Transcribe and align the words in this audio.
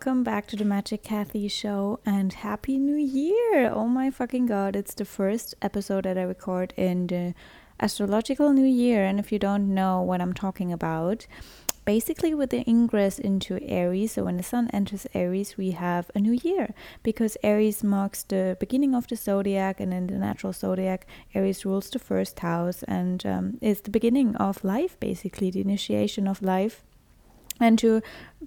Welcome 0.00 0.24
back 0.24 0.46
to 0.46 0.56
the 0.56 0.64
Magic 0.64 1.02
Kathi 1.02 1.50
show 1.50 2.00
and 2.06 2.32
happy 2.32 2.78
new 2.78 2.96
year. 2.96 3.70
Oh 3.70 3.86
my 3.86 4.10
fucking 4.10 4.46
god, 4.46 4.74
it's 4.74 4.94
the 4.94 5.04
first 5.04 5.54
episode 5.60 6.04
that 6.04 6.16
I 6.16 6.22
record 6.22 6.72
in 6.74 7.06
the 7.08 7.34
astrological 7.78 8.50
new 8.54 8.64
year 8.64 9.04
and 9.04 9.20
if 9.20 9.30
you 9.30 9.38
don't 9.38 9.74
know 9.74 10.00
what 10.00 10.22
I'm 10.22 10.32
talking 10.32 10.72
about, 10.72 11.26
basically 11.84 12.32
with 12.32 12.48
the 12.48 12.64
ingress 12.66 13.18
into 13.18 13.58
Aries, 13.60 14.12
so 14.12 14.24
when 14.24 14.38
the 14.38 14.42
sun 14.42 14.70
enters 14.72 15.06
Aries, 15.12 15.58
we 15.58 15.72
have 15.72 16.10
a 16.14 16.18
new 16.18 16.32
year 16.32 16.72
because 17.02 17.36
Aries 17.42 17.84
marks 17.84 18.22
the 18.22 18.56
beginning 18.58 18.94
of 18.94 19.06
the 19.06 19.16
zodiac, 19.16 19.80
and 19.80 19.92
in 19.92 20.06
the 20.06 20.14
natural 20.14 20.54
zodiac, 20.54 21.06
Aries 21.34 21.66
rules 21.66 21.90
the 21.90 21.98
first 21.98 22.38
house 22.38 22.82
and 22.84 23.26
um, 23.26 23.58
is 23.60 23.82
the 23.82 23.90
beginning 23.90 24.34
of 24.36 24.64
life, 24.64 24.98
basically, 24.98 25.50
the 25.50 25.60
initiation 25.60 26.26
of 26.26 26.40
life. 26.40 26.84
And 27.60 27.78
to 27.80 28.00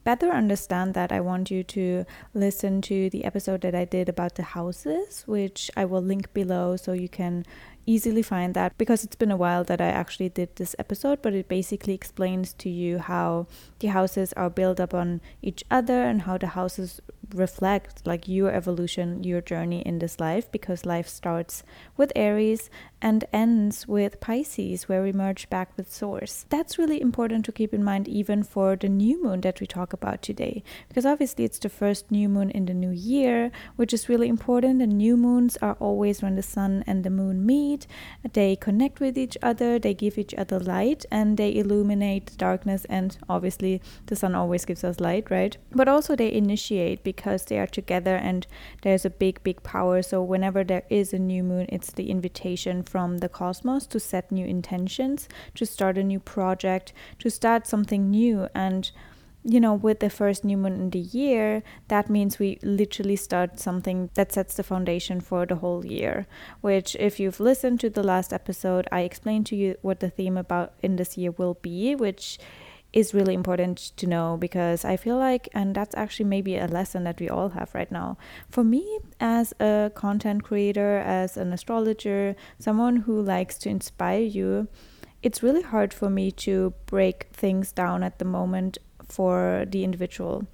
better 0.04 0.32
understand 0.32 0.96
that, 0.96 1.12
I 1.12 1.20
want 1.20 1.52
you 1.52 1.64
to 1.64 2.06
listen 2.34 2.82
to 2.84 3.12
the 3.12 3.24
episode 3.24 3.62
that 3.62 3.76
I 3.76 3.86
did 3.86 4.10
about 4.10 4.36
the 4.36 4.44
houses, 4.44 5.24
which 5.28 5.70
I 5.78 5.86
will 5.86 6.02
link 6.02 6.34
below 6.34 6.76
so 6.76 6.94
you 6.94 7.08
can 7.08 7.46
easily 7.86 8.22
find 8.22 8.54
that 8.54 8.78
because 8.78 9.04
it's 9.04 9.16
been 9.16 9.32
a 9.32 9.38
while 9.38 9.64
that 9.66 9.82
I 9.82 9.88
actually 9.88 10.30
did 10.30 10.56
this 10.56 10.76
episode, 10.80 11.22
but 11.22 11.34
it 11.34 11.48
basically 11.48 11.94
explains 11.94 12.54
to 12.54 12.70
you 12.70 12.98
how 12.98 13.48
the 13.80 13.88
houses 13.88 14.34
are 14.34 14.50
built 14.50 14.80
up 14.80 14.94
on 14.94 15.22
each 15.42 15.64
other 15.70 16.04
and 16.04 16.24
how 16.24 16.38
the 16.38 16.48
houses 16.48 17.02
reflect 17.34 18.06
like 18.06 18.28
your 18.28 18.52
evolution, 18.52 19.24
your 19.24 19.42
journey 19.42 19.82
in 19.82 20.00
this 20.00 20.20
life 20.20 20.52
because 20.52 20.86
life 20.86 21.08
starts 21.08 21.64
with 21.98 22.12
Aries 22.16 22.70
and 23.02 23.26
ends 23.34 23.88
with 23.88 24.20
Pisces 24.22 24.88
where 24.88 25.04
we 25.04 25.12
merge 25.12 25.50
back 25.50 25.76
with 25.76 25.92
source. 25.92 26.46
That's 26.50 26.78
really 26.78 27.02
important 27.02 27.44
to 27.46 27.52
keep 27.52 27.74
in 27.74 27.84
mind 27.84 28.08
even 28.08 28.44
for 28.44 28.76
the 28.76 28.90
new 28.90 29.22
moon 29.24 29.42
that 29.42 29.60
we 29.60 29.68
talk 29.68 29.92
about 29.94 30.22
today 30.22 30.64
because 30.88 31.06
obviously 31.06 31.44
it's 31.44 31.60
the 31.60 31.70
first 31.70 32.12
new 32.12 32.30
moon 32.30 32.50
in 32.52 32.66
the 32.66 32.74
new 32.74 32.92
year, 32.92 33.52
which 33.76 33.94
is 33.94 34.08
really 34.08 34.30
important. 34.30 34.82
And 34.82 34.98
new 34.98 35.18
moons 35.18 35.58
are 35.62 35.78
always 35.80 36.22
when 36.22 36.36
the 36.36 36.44
sun 36.44 36.84
and 36.88 37.04
the 37.04 37.10
moon 37.10 37.46
meet. 37.46 37.88
They 38.32 38.56
connect 38.56 39.00
with 39.00 39.18
each 39.18 39.38
other, 39.42 39.80
they 39.80 39.94
give 39.94 40.18
each 40.18 40.34
other 40.36 40.60
light 40.60 41.06
and 41.12 41.38
they 41.38 41.54
illuminate 41.56 42.38
darkness 42.38 42.86
and 42.86 43.18
obviously 43.28 43.82
the 44.06 44.16
sun 44.16 44.36
always 44.36 44.66
gives 44.66 44.84
us 44.84 45.00
light, 45.00 45.30
right? 45.30 45.58
But 45.72 45.88
also 45.88 46.16
they 46.16 46.32
initiate 46.32 47.04
because 47.04 47.23
they 47.24 47.60
are 47.60 47.68
together 47.68 48.16
and 48.16 48.48
there's 48.82 49.06
a 49.06 49.10
big, 49.10 49.44
big 49.44 49.64
power. 49.64 50.02
So 50.02 50.22
whenever 50.22 50.64
there 50.64 50.84
is 50.90 51.14
a 51.14 51.20
new 51.20 51.44
moon, 51.44 51.66
it's 51.70 51.92
the 51.92 52.10
invitation 52.10 52.84
from 52.84 53.20
the 53.20 53.30
cosmos 53.30 53.88
to 53.88 54.00
set 54.00 54.32
new 54.32 54.46
intentions, 54.46 55.28
to 55.56 55.66
start 55.66 55.98
a 55.98 56.04
new 56.04 56.20
project, 56.20 56.94
to 57.20 57.30
start 57.30 57.68
something 57.68 58.10
new. 58.10 58.48
And 58.54 58.92
you 59.46 59.60
know, 59.60 59.74
with 59.74 60.00
the 60.00 60.10
first 60.10 60.46
new 60.46 60.56
moon 60.56 60.74
in 60.74 60.90
the 60.92 61.00
year, 61.00 61.64
that 61.90 62.10
means 62.10 62.40
we 62.40 62.60
literally 62.64 63.18
start 63.18 63.60
something 63.60 64.10
that 64.14 64.32
sets 64.32 64.56
the 64.56 64.64
foundation 64.64 65.20
for 65.20 65.46
the 65.46 65.56
whole 65.56 65.86
year. 65.86 66.28
Which, 66.62 66.96
if 66.96 67.20
you've 67.20 67.42
listened 67.42 67.82
to 67.82 67.90
the 67.90 68.04
last 68.04 68.32
episode, 68.32 68.88
I 68.92 69.02
explained 69.02 69.46
to 69.48 69.56
you 69.56 69.76
what 69.82 70.00
the 70.00 70.10
theme 70.10 70.38
about 70.38 70.74
in 70.82 70.96
this 70.96 71.18
year 71.18 71.32
will 71.32 71.56
be, 71.56 71.94
which 71.94 72.40
is 72.94 73.14
really 73.14 73.34
important 73.34 73.78
to 73.98 74.08
know 74.08 74.38
because 74.40 74.86
I 74.86 74.98
feel 74.98 75.18
like, 75.18 75.50
and 75.54 75.76
that's 75.76 75.96
actually 75.96 76.26
maybe 76.26 76.58
a 76.58 76.68
lesson 76.68 77.04
that 77.06 77.20
we 77.20 77.28
all 77.28 77.50
have 77.50 77.74
right 77.74 77.92
now. 77.92 78.18
For 78.50 78.64
me, 78.64 79.00
as 79.20 79.54
a 79.60 79.92
content 79.96 80.44
creator, 80.44 81.00
as 81.00 81.36
an 81.36 81.52
astrologer, 81.52 82.36
someone 82.60 82.98
who 82.98 83.20
likes 83.20 83.58
to 83.60 83.70
inspire 83.70 84.22
you, 84.22 84.68
it's 85.24 85.42
really 85.42 85.64
hard 85.64 85.94
for 85.94 86.10
me 86.10 86.32
to 86.32 86.74
break 86.86 87.28
things 87.34 87.72
down 87.72 88.04
at 88.04 88.20
the 88.20 88.26
moment 88.26 88.78
for 89.08 89.66
the 89.68 89.84
individual. 89.84 90.46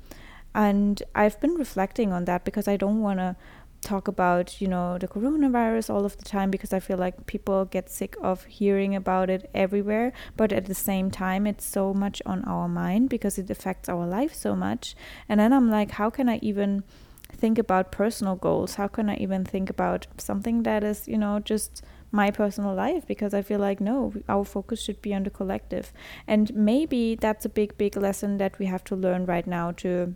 And 0.56 1.04
I've 1.14 1.40
been 1.42 1.56
reflecting 1.56 2.12
on 2.14 2.26
that 2.26 2.46
because 2.46 2.68
I 2.68 2.78
don't 2.78 3.02
want 3.02 3.20
to 3.20 3.36
talk 3.82 4.08
about 4.08 4.60
you 4.60 4.68
know 4.68 4.98
the 4.98 5.08
coronavirus 5.08 5.90
all 5.90 6.06
of 6.06 6.18
the 6.18 6.26
time 6.26 6.52
because 6.52 6.74
i 6.74 6.80
feel 6.80 6.98
like 6.98 7.26
people 7.26 7.66
get 7.66 7.90
sick 7.90 8.16
of 8.22 8.44
hearing 8.46 8.96
about 8.96 9.30
it 9.30 9.50
everywhere. 9.54 10.12
But 10.36 10.52
at 10.52 10.66
the 10.66 10.76
same 10.76 11.10
time 11.12 11.48
it's 11.48 11.66
so 11.66 11.94
much 11.94 12.22
on 12.26 12.44
our 12.46 12.68
mind 12.68 13.10
because 13.10 13.38
it 13.38 13.50
affects 13.50 13.90
our 13.90 14.06
life 14.06 14.34
so 14.34 14.56
much. 14.56 14.96
And 15.28 15.40
then 15.40 15.54
i'm 15.54 15.70
like 15.70 15.92
how 15.92 16.10
can 16.10 16.28
i 16.30 16.40
even 16.42 16.84
think 17.32 17.60
about 17.60 17.92
personal 17.92 18.36
goals? 18.36 18.76
How 18.76 18.88
can 18.88 19.10
i 19.10 19.16
even 19.16 19.46
think 19.46 19.70
about 19.70 20.08
something 20.18 20.64
that 20.64 20.84
is 20.84 21.08
you 21.08 21.18
know 21.18 21.40
just 21.40 21.84
my 22.12 22.32
personal 22.32 22.74
life? 22.74 23.08
Because 23.08 23.34
i 23.34 23.42
feel 23.42 23.60
like 23.60 23.80
no 23.80 24.14
our 24.28 24.44
focus 24.44 24.82
should 24.82 25.02
be 25.02 25.14
on 25.14 25.24
the 25.24 25.30
collective. 25.30 25.94
And 26.28 26.54
maybe 26.54 27.16
that's 27.16 27.46
a 27.46 27.50
big 27.50 27.78
big 27.78 27.96
lesson 27.96 28.38
that 28.38 28.60
we 28.60 28.66
have 28.66 28.84
to 28.86 28.96
learn 28.96 29.26
right 29.26 29.48
now 29.48 29.72
to 29.84 30.16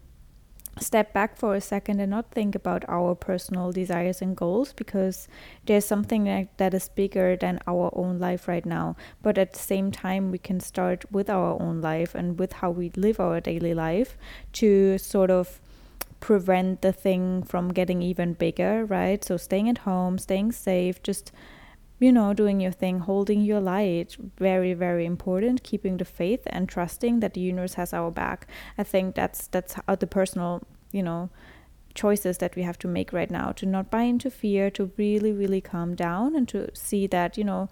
step 0.79 1.13
back 1.13 1.37
for 1.37 1.55
a 1.55 1.61
second 1.61 1.99
and 1.99 2.09
not 2.09 2.31
think 2.31 2.55
about 2.55 2.83
our 2.87 3.15
personal 3.15 3.71
desires 3.71 4.21
and 4.21 4.35
goals 4.35 4.73
because 4.73 5.27
there's 5.65 5.85
something 5.85 6.23
that, 6.23 6.57
that 6.57 6.73
is 6.73 6.89
bigger 6.89 7.35
than 7.35 7.59
our 7.67 7.91
own 7.93 8.19
life 8.19 8.47
right 8.47 8.65
now. 8.65 8.95
But 9.21 9.37
at 9.37 9.53
the 9.53 9.59
same 9.59 9.91
time, 9.91 10.31
we 10.31 10.37
can 10.37 10.59
start 10.59 11.11
with 11.11 11.29
our 11.29 11.61
own 11.61 11.81
life 11.81 12.15
and 12.15 12.39
with 12.39 12.53
how 12.53 12.71
we 12.71 12.91
live 12.95 13.19
our 13.19 13.39
daily 13.39 13.73
life 13.73 14.17
to 14.53 14.97
sort 14.97 15.29
of 15.29 15.59
prevent 16.19 16.81
the 16.81 16.93
thing 16.93 17.43
from 17.43 17.73
getting 17.73 18.01
even 18.01 18.33
bigger, 18.33 18.85
right? 18.85 19.23
So 19.23 19.37
staying 19.37 19.69
at 19.69 19.79
home, 19.79 20.17
staying 20.17 20.53
safe, 20.53 21.03
just 21.03 21.31
you 22.03 22.11
know, 22.11 22.33
doing 22.33 22.59
your 22.59 22.73
thing, 22.73 22.99
holding 22.99 23.39
your 23.39 23.61
light, 23.61 24.17
very, 24.37 24.73
very 24.73 25.05
important. 25.05 25.63
Keeping 25.63 25.95
the 25.95 26.03
faith 26.05 26.41
and 26.47 26.67
trusting 26.67 27.21
that 27.21 27.33
the 27.33 27.39
universe 27.39 27.75
has 27.75 27.93
our 27.93 28.11
back. 28.11 28.45
I 28.77 28.83
think 28.83 29.15
that's 29.15 29.47
that's 29.47 29.75
the 29.87 30.07
personal, 30.07 30.63
you 30.91 31.01
know, 31.01 31.29
choices 31.93 32.39
that 32.39 32.57
we 32.57 32.63
have 32.63 32.77
to 32.79 32.89
make 32.89 33.13
right 33.13 33.31
now 33.31 33.53
to 33.53 33.65
not 33.65 33.89
buy 33.89 34.01
into 34.01 34.29
fear, 34.29 34.69
to 34.71 34.91
really, 34.97 35.31
really 35.31 35.61
calm 35.61 35.95
down, 35.95 36.35
and 36.35 36.45
to 36.49 36.69
see 36.75 37.07
that 37.07 37.37
you 37.37 37.45
know 37.45 37.69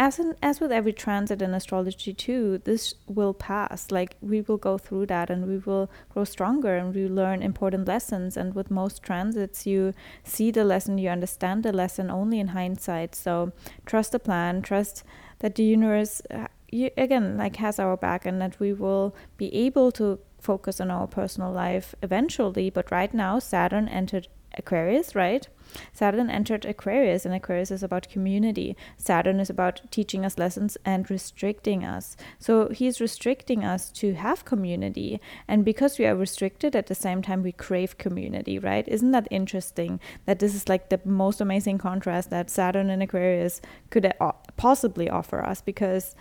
as 0.00 0.18
in, 0.18 0.34
as 0.42 0.60
with 0.60 0.72
every 0.72 0.94
transit 0.94 1.42
in 1.42 1.52
astrology 1.52 2.14
too 2.14 2.56
this 2.64 2.94
will 3.06 3.34
pass. 3.34 3.90
Like 3.90 4.16
we 4.22 4.40
will 4.40 4.56
go 4.56 4.78
through 4.78 5.06
that 5.06 5.28
and 5.28 5.46
we 5.46 5.58
will 5.58 5.90
grow 6.08 6.24
stronger 6.24 6.74
and 6.74 6.94
we 6.94 7.06
learn 7.06 7.42
important 7.42 7.86
lessons. 7.86 8.34
And 8.34 8.54
with 8.54 8.70
most 8.70 9.02
transits 9.02 9.66
you 9.66 9.92
see 10.24 10.50
the 10.50 10.64
lesson 10.64 10.96
you 10.96 11.10
understand 11.10 11.62
the 11.62 11.72
lesson 11.72 12.10
only 12.10 12.40
in 12.40 12.48
hindsight. 12.48 13.14
So 13.14 13.52
trust 13.84 14.12
the 14.12 14.18
plan 14.18 14.62
trust 14.62 15.04
that 15.40 15.56
the 15.56 15.64
universe 15.64 16.22
uh, 16.30 16.46
you, 16.72 16.88
again 16.96 17.36
like 17.36 17.56
has 17.56 17.78
our 17.78 17.98
back 17.98 18.24
and 18.24 18.40
that 18.40 18.58
we 18.58 18.72
will 18.72 19.14
be 19.36 19.54
able 19.54 19.92
to 19.92 20.18
focus 20.40 20.80
on 20.80 20.90
our 20.90 21.08
personal 21.08 21.52
life 21.52 21.94
eventually. 22.02 22.70
But 22.70 22.90
right 22.90 23.12
now 23.12 23.38
saturn 23.38 23.86
entered 23.86 24.28
aquarius 24.56 25.14
right 25.14 25.48
Saturn 25.92 26.30
entered 26.30 26.64
Aquarius, 26.64 27.24
and 27.24 27.34
Aquarius 27.34 27.70
is 27.70 27.82
about 27.82 28.08
community. 28.08 28.76
Saturn 28.96 29.40
is 29.40 29.50
about 29.50 29.82
teaching 29.90 30.24
us 30.24 30.38
lessons 30.38 30.76
and 30.84 31.08
restricting 31.10 31.84
us. 31.84 32.16
So 32.38 32.68
he's 32.68 33.00
restricting 33.00 33.64
us 33.64 33.90
to 33.92 34.14
have 34.14 34.44
community. 34.44 35.20
And 35.46 35.64
because 35.64 35.98
we 35.98 36.06
are 36.06 36.16
restricted, 36.16 36.74
at 36.74 36.86
the 36.86 36.94
same 36.94 37.22
time, 37.22 37.42
we 37.42 37.52
crave 37.52 37.98
community, 37.98 38.58
right? 38.58 38.86
Isn't 38.88 39.12
that 39.12 39.28
interesting 39.30 40.00
that 40.26 40.38
this 40.38 40.54
is 40.54 40.68
like 40.68 40.88
the 40.88 41.00
most 41.04 41.40
amazing 41.40 41.78
contrast 41.78 42.30
that 42.30 42.50
Saturn 42.50 42.90
and 42.90 43.02
Aquarius 43.02 43.60
could 43.90 44.12
possibly 44.56 45.08
offer 45.08 45.44
us 45.44 45.60
because 45.60 46.14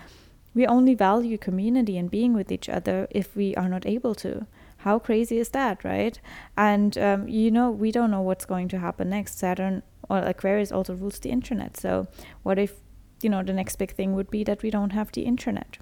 we 0.54 0.66
only 0.66 0.96
value 0.96 1.38
community 1.38 1.98
and 1.98 2.10
being 2.10 2.34
with 2.34 2.52
each 2.52 2.70
other 2.70 3.08
if 3.12 3.36
we 3.36 3.56
are 3.56 3.70
not 3.70 3.86
able 3.86 4.16
to. 4.16 4.46
How 4.80 5.00
crazy 5.00 5.40
is 5.40 5.50
that, 5.50 5.84
right? 5.84 6.20
And 6.58 6.98
um, 6.98 7.28
you 7.28 7.52
know, 7.52 7.70
we 7.70 7.92
don't 7.92 8.12
know 8.12 8.22
what's 8.22 8.46
going 8.46 8.68
to 8.70 8.80
happen 8.80 9.10
next. 9.10 9.38
Saturn 9.38 9.84
or 10.10 10.20
Aquarius 10.20 10.72
also 10.72 10.96
rules 10.96 11.20
the 11.20 11.30
internet. 11.30 11.78
So 11.78 12.08
what 12.44 12.58
if, 12.58 12.76
you 13.22 13.30
know, 13.30 13.44
the 13.44 13.54
next 13.54 13.76
big 13.78 13.92
thing 13.92 14.16
would 14.16 14.31
be 14.31 14.44
that 14.46 14.64
we 14.64 14.70
don't 14.70 14.92
have 14.92 15.12
the 15.12 15.24
internet 15.24 15.78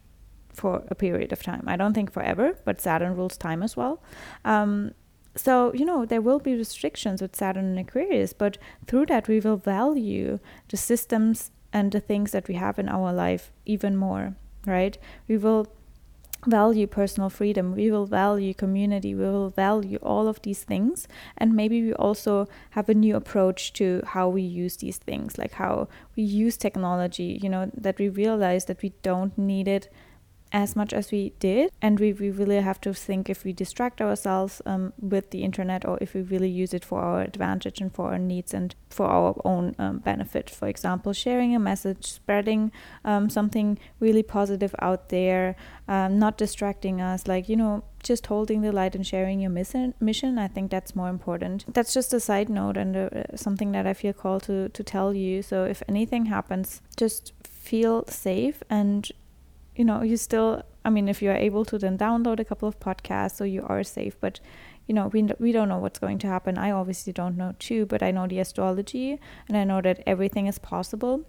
for 0.52 0.84
a 0.90 0.96
period 0.96 1.32
of 1.32 1.44
time? 1.44 1.64
I 1.68 1.78
don't 1.78 1.94
think 1.94 2.12
forever, 2.12 2.58
but 2.66 2.82
Saturn 2.82 3.16
rules 3.16 3.38
time 3.38 3.64
as 3.64 3.78
well. 3.78 4.02
Um, 4.44 4.94
so, 5.36 5.72
you 5.74 5.86
know, 5.86 6.04
there 6.04 6.22
will 6.22 6.40
be 6.40 6.56
restrictions 6.56 7.22
with 7.22 7.36
Saturn 7.36 7.66
and 7.66 7.80
Aquarius, 7.80 8.34
but 8.34 8.58
through 8.88 9.06
that, 9.06 9.28
we 9.28 9.40
will 9.40 9.58
value 9.58 10.40
the 10.70 10.78
systems 10.78 11.52
and 11.72 11.92
the 11.92 12.00
things 12.00 12.32
that 12.32 12.48
we 12.48 12.56
have 12.56 12.80
in 12.80 12.90
our 12.90 13.14
life 13.14 13.52
even 13.66 13.96
more, 13.96 14.36
right? 14.66 14.98
We 15.28 15.38
will 15.38 15.68
value 16.48 16.88
personal 16.88 17.30
freedom, 17.30 17.76
we 17.76 17.92
will 17.92 18.06
value 18.06 18.54
community, 18.54 19.14
we 19.14 19.24
will 19.24 19.50
value 19.50 20.00
all 20.02 20.28
of 20.28 20.42
these 20.42 20.64
things. 20.64 21.08
And 21.38 21.54
maybe 21.54 21.82
we 21.82 21.94
also 21.94 22.48
have 22.72 22.90
a 22.90 22.94
new 22.94 23.16
approach 23.16 23.74
to 23.74 24.02
how 24.06 24.30
we 24.30 24.42
use 24.42 24.78
these 24.78 24.98
things, 24.98 25.38
like 25.38 25.54
how 25.54 25.88
we 26.16 26.24
use 26.24 26.58
technology, 26.58 27.40
you 27.42 27.50
know, 27.50 27.70
that 27.76 28.00
we 28.00 28.10
realize 28.10 28.66
that 28.66 28.82
we 28.82 28.94
don't 29.04 29.38
need 29.38 29.68
it 29.68 29.92
as 30.52 30.76
much 30.76 30.94
as 30.94 31.12
we 31.12 31.34
did. 31.40 31.72
And 31.82 32.00
we, 32.00 32.14
we 32.14 32.30
really 32.30 32.62
have 32.62 32.80
to 32.82 32.94
think 32.94 33.30
if 33.30 33.44
we 33.44 33.54
distract 33.54 34.02
ourselves 34.02 34.62
um, 34.66 34.94
with 35.00 35.32
the 35.32 35.44
internet 35.44 35.86
or 35.86 35.98
if 36.02 36.14
we 36.14 36.22
really 36.22 36.50
use 36.50 36.74
it 36.74 36.86
for 36.86 37.02
our 37.02 37.22
advantage 37.22 37.82
and 37.82 37.94
for 37.94 38.12
our 38.12 38.20
needs 38.20 38.54
and 38.54 38.76
for 38.90 39.08
our 39.08 39.36
own 39.44 39.76
um, 39.80 40.00
benefit. 40.00 40.50
For 40.50 40.68
example 40.68 41.14
sharing 41.14 41.56
a 41.56 41.60
message 41.60 42.06
spreading 42.06 42.72
um, 43.04 43.30
something 43.30 43.78
really 44.00 44.24
positive 44.24 44.74
out 44.80 45.10
there 45.10 45.56
um, 45.88 46.20
not 46.20 46.38
distracting 46.38 47.02
us 47.02 47.28
like 47.28 47.48
you 47.50 47.56
know 47.56 47.84
just 48.04 48.28
holding 48.28 48.62
the 48.62 48.72
light 48.72 48.96
and 48.96 49.06
sharing 49.06 49.40
your 49.40 49.50
mission 49.50 49.94
mission 50.00 50.38
i 50.38 50.48
think 50.48 50.70
that's 50.72 50.96
more 50.96 51.10
important. 51.10 51.66
That's 51.74 51.94
just 51.94 52.14
a 52.14 52.20
side 52.20 52.50
note 52.50 52.78
and 52.78 52.96
uh, 52.96 53.10
something 53.36 53.72
that 53.72 53.88
i 53.88 53.94
feel 53.94 54.14
called 54.14 54.44
to 54.44 54.70
to 54.70 54.84
tell 54.84 55.14
you. 55.14 55.42
So 55.42 55.66
if 55.66 55.84
anything 55.88 56.26
happens 56.26 56.82
just 56.96 57.34
feel 57.44 58.06
safe 58.08 58.64
and 58.70 59.12
you 59.78 59.86
know 59.86 60.02
you 60.02 60.18
still 60.18 60.64
i 60.84 60.90
mean 60.90 61.08
if 61.08 61.22
you're 61.22 61.36
able 61.36 61.64
to 61.64 61.78
then 61.78 61.98
download 61.98 62.40
a 62.40 62.46
couple 62.46 62.68
of 62.68 62.80
podcasts 62.80 63.36
so 63.36 63.44
you 63.44 63.64
are 63.68 63.84
safe. 63.84 64.20
But 64.20 64.40
you 64.88 64.94
know 64.94 65.08
we, 65.08 65.30
we 65.40 65.52
don't 65.52 65.70
know 65.70 65.78
what's 65.78 66.00
going 66.00 66.18
to 66.20 66.28
happen. 66.28 66.58
I 66.58 66.72
obviously 66.72 67.14
don't 67.14 67.38
know 67.38 67.54
too 67.60 67.86
but 67.86 68.02
i 68.02 68.12
know 68.12 68.28
the 68.28 68.40
astrology 68.40 69.20
and 69.48 69.58
i 69.58 69.64
know 69.64 69.82
that 69.82 70.02
everything 70.08 70.48
is 70.48 70.60
possible 70.60 71.26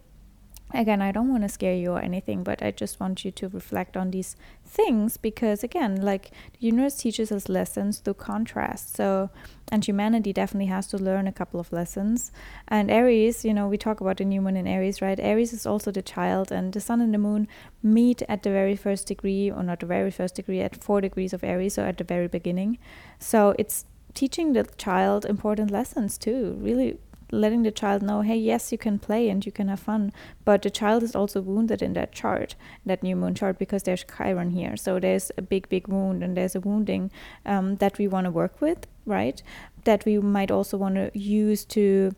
again 0.72 1.00
i 1.00 1.10
don't 1.10 1.30
want 1.30 1.42
to 1.42 1.48
scare 1.48 1.74
you 1.74 1.92
or 1.92 2.00
anything 2.00 2.42
but 2.42 2.62
i 2.62 2.70
just 2.70 3.00
want 3.00 3.24
you 3.24 3.30
to 3.30 3.48
reflect 3.48 3.96
on 3.96 4.10
these 4.10 4.36
things 4.68 5.16
because 5.16 5.64
again 5.64 6.00
like 6.00 6.30
the 6.52 6.66
universe 6.66 6.96
teaches 6.96 7.32
us 7.32 7.48
lessons 7.48 7.98
through 7.98 8.14
contrast. 8.14 8.96
So 8.96 9.30
and 9.70 9.84
humanity 9.84 10.32
definitely 10.32 10.66
has 10.66 10.86
to 10.88 10.98
learn 10.98 11.26
a 11.26 11.32
couple 11.32 11.60
of 11.60 11.72
lessons. 11.72 12.30
And 12.68 12.90
aries 12.90 13.44
you 13.44 13.54
know 13.54 13.68
we 13.68 13.78
talk 13.78 14.00
about 14.00 14.18
the 14.18 14.24
new 14.24 14.40
moon 14.40 14.56
in 14.56 14.66
aries 14.66 15.00
right? 15.00 15.18
Aries 15.18 15.52
is 15.52 15.66
also 15.66 15.90
the 15.90 16.02
child 16.02 16.52
and 16.52 16.72
the 16.72 16.80
sun 16.80 17.00
and 17.00 17.12
the 17.12 17.18
moon 17.18 17.48
meet 17.82 18.22
at 18.28 18.42
the 18.42 18.50
very 18.50 18.76
first 18.76 19.06
degree 19.08 19.50
or 19.50 19.62
not 19.62 19.80
the 19.80 19.86
very 19.86 20.10
first 20.10 20.34
degree 20.36 20.60
at 20.60 20.82
four 20.82 21.00
degrees 21.00 21.32
of 21.32 21.44
aries 21.44 21.74
so 21.74 21.84
at 21.84 21.98
the 21.98 22.04
very 22.04 22.28
beginning. 22.28 22.78
So 23.18 23.54
it's 23.58 23.84
teaching 24.14 24.52
the 24.52 24.64
child 24.76 25.24
important 25.24 25.70
lessons 25.70 26.18
too 26.18 26.56
really 26.60 26.98
letting 27.30 27.62
the 27.62 27.70
child 27.70 28.02
know, 28.02 28.22
hey, 28.22 28.36
yes, 28.36 28.72
you 28.72 28.78
can 28.78 28.98
play 28.98 29.28
and 29.28 29.44
you 29.44 29.52
can 29.52 29.68
have 29.68 29.80
fun, 29.80 30.12
but 30.44 30.62
the 30.62 30.70
child 30.70 31.02
is 31.02 31.14
also 31.14 31.40
wounded 31.40 31.82
in 31.82 31.92
that 31.94 32.12
chart, 32.12 32.54
that 32.86 33.02
new 33.02 33.16
moon 33.16 33.34
chart, 33.34 33.58
because 33.58 33.82
there's 33.82 34.04
Chiron 34.04 34.50
here. 34.50 34.76
So 34.76 34.98
there's 34.98 35.30
a 35.36 35.42
big, 35.42 35.68
big 35.68 35.88
wound 35.88 36.22
and 36.22 36.36
there's 36.36 36.54
a 36.54 36.60
wounding 36.60 37.10
um, 37.44 37.76
that 37.76 37.98
we 37.98 38.08
want 38.08 38.24
to 38.24 38.30
work 38.30 38.60
with, 38.60 38.86
right? 39.06 39.42
That 39.84 40.04
we 40.04 40.18
might 40.18 40.50
also 40.50 40.76
want 40.76 40.94
to 40.96 41.10
use 41.18 41.64
to 41.66 42.14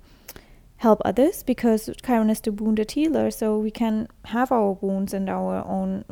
help 0.79 1.03
others 1.05 1.43
because 1.43 1.91
Chiron 2.05 2.31
is 2.31 2.41
the 2.41 2.53
wounded 2.53 2.93
healer. 2.93 3.31
So 3.31 3.59
we 3.59 3.71
can 3.71 4.09
have 4.27 4.51
our 4.51 4.73
wounds 4.81 5.13
and 5.13 5.29
our 5.29 5.65
own 5.67 6.05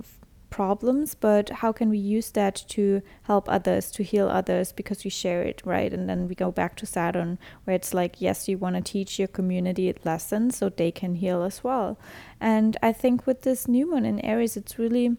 problems, 0.58 1.14
but 1.14 1.50
how 1.62 1.70
can 1.70 1.88
we 1.88 1.98
use 1.98 2.32
that 2.32 2.64
to 2.66 3.00
help 3.22 3.48
others, 3.48 3.92
to 3.92 4.02
heal 4.02 4.28
others 4.28 4.72
because 4.72 5.04
we 5.04 5.10
share 5.10 5.44
it, 5.44 5.62
right? 5.64 5.92
And 5.92 6.08
then 6.08 6.26
we 6.26 6.34
go 6.34 6.50
back 6.50 6.74
to 6.78 6.84
Saturn, 6.84 7.38
where 7.62 7.76
it's 7.76 7.94
like, 7.94 8.20
yes, 8.20 8.48
you 8.48 8.58
want 8.58 8.74
to 8.74 8.82
teach 8.82 9.20
your 9.20 9.28
community 9.28 9.94
lessons 10.04 10.56
so 10.56 10.68
they 10.68 10.90
can 10.90 11.14
heal 11.14 11.44
as 11.44 11.62
well. 11.62 11.96
And 12.40 12.76
I 12.82 12.92
think 12.92 13.24
with 13.24 13.42
this 13.42 13.68
new 13.68 13.88
moon 13.88 14.04
in 14.04 14.18
Aries, 14.24 14.56
it's 14.56 14.80
really 14.80 15.16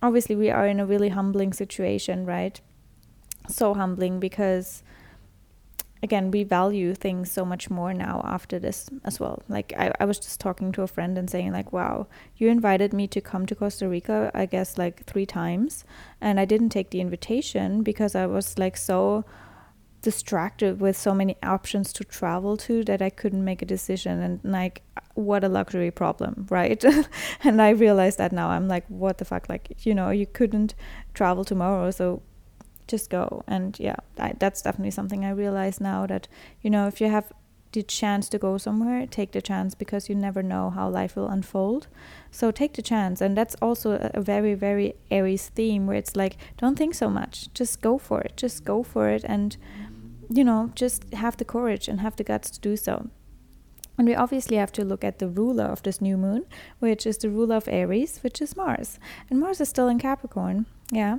obviously 0.00 0.36
we 0.36 0.48
are 0.48 0.68
in 0.68 0.78
a 0.78 0.86
really 0.86 1.08
humbling 1.08 1.52
situation, 1.52 2.24
right? 2.24 2.60
So 3.48 3.74
humbling 3.74 4.20
because 4.20 4.84
again 6.02 6.30
we 6.30 6.42
value 6.42 6.94
things 6.94 7.30
so 7.30 7.44
much 7.44 7.70
more 7.70 7.94
now 7.94 8.20
after 8.24 8.58
this 8.58 8.88
as 9.04 9.20
well. 9.20 9.42
Like 9.48 9.72
I, 9.76 9.92
I 10.00 10.04
was 10.04 10.18
just 10.18 10.40
talking 10.40 10.72
to 10.72 10.82
a 10.82 10.86
friend 10.86 11.16
and 11.16 11.30
saying 11.30 11.52
like 11.52 11.72
wow 11.72 12.06
you 12.36 12.48
invited 12.48 12.92
me 12.92 13.06
to 13.08 13.20
come 13.20 13.46
to 13.46 13.54
costa 13.54 13.88
rica 13.88 14.30
i 14.34 14.46
guess 14.46 14.78
like 14.78 15.04
three 15.04 15.26
times 15.26 15.84
and 16.20 16.40
i 16.40 16.44
didn't 16.44 16.70
take 16.70 16.90
the 16.90 17.00
invitation 17.00 17.82
because 17.82 18.14
i 18.14 18.26
was 18.26 18.58
like 18.58 18.76
so 18.76 19.24
distracted 20.02 20.80
with 20.80 20.96
so 20.96 21.14
many 21.14 21.36
options 21.44 21.92
to 21.92 22.02
travel 22.04 22.56
to 22.56 22.82
that 22.84 23.00
i 23.00 23.08
couldn't 23.08 23.44
make 23.44 23.62
a 23.62 23.66
decision. 23.66 24.20
And 24.20 24.40
like 24.42 24.82
what 25.14 25.44
a 25.44 25.48
luxury 25.48 25.90
problem 25.90 26.46
right? 26.50 26.84
And 27.44 27.62
i 27.62 27.70
realized 27.70 28.18
that 28.18 28.32
now. 28.32 28.48
I'm 28.48 28.68
like 28.68 28.84
what 28.88 29.18
the 29.18 29.24
fuck? 29.24 29.48
Like 29.48 29.86
you 29.86 29.94
know 29.94 30.10
you 30.10 30.26
couldn't 30.26 30.74
travel 31.14 31.44
tomorrow 31.44 31.90
so 31.92 32.22
just 32.92 33.10
go. 33.10 33.42
And 33.48 33.78
yeah, 33.80 33.96
I, 34.18 34.34
that's 34.38 34.62
definitely 34.62 34.92
something 34.92 35.24
I 35.24 35.30
realize 35.30 35.80
now 35.80 36.06
that, 36.06 36.28
you 36.62 36.70
know, 36.70 36.86
if 36.86 37.00
you 37.00 37.08
have 37.08 37.32
the 37.72 37.82
chance 37.82 38.28
to 38.28 38.38
go 38.38 38.58
somewhere, 38.58 39.06
take 39.06 39.32
the 39.32 39.40
chance 39.40 39.74
because 39.74 40.08
you 40.08 40.14
never 40.14 40.42
know 40.42 40.70
how 40.70 40.88
life 40.88 41.16
will 41.16 41.28
unfold. 41.28 41.88
So 42.30 42.50
take 42.50 42.74
the 42.74 42.82
chance. 42.82 43.20
And 43.20 43.36
that's 43.36 43.56
also 43.62 43.92
a, 43.92 44.10
a 44.14 44.20
very, 44.20 44.54
very 44.54 44.94
Aries 45.10 45.48
theme 45.48 45.86
where 45.86 45.96
it's 45.96 46.14
like, 46.14 46.36
don't 46.58 46.76
think 46.76 46.94
so 46.94 47.08
much. 47.08 47.52
Just 47.54 47.80
go 47.80 47.98
for 47.98 48.20
it. 48.20 48.34
Just 48.36 48.64
go 48.64 48.82
for 48.82 49.08
it. 49.08 49.24
And, 49.24 49.56
you 50.28 50.44
know, 50.44 50.70
just 50.74 51.14
have 51.14 51.36
the 51.38 51.46
courage 51.46 51.88
and 51.88 52.00
have 52.00 52.16
the 52.16 52.24
guts 52.24 52.50
to 52.50 52.60
do 52.60 52.76
so. 52.76 53.08
And 53.98 54.08
we 54.08 54.14
obviously 54.14 54.56
have 54.56 54.72
to 54.72 54.84
look 54.84 55.04
at 55.04 55.18
the 55.18 55.28
ruler 55.28 55.64
of 55.64 55.82
this 55.82 56.00
new 56.00 56.16
moon, 56.16 56.44
which 56.78 57.06
is 57.06 57.18
the 57.18 57.30
ruler 57.30 57.56
of 57.56 57.68
Aries, 57.68 58.20
which 58.22 58.40
is 58.42 58.56
Mars. 58.56 58.98
And 59.30 59.38
Mars 59.38 59.60
is 59.60 59.68
still 59.68 59.88
in 59.88 59.98
Capricorn, 59.98 60.66
yeah. 60.92 61.16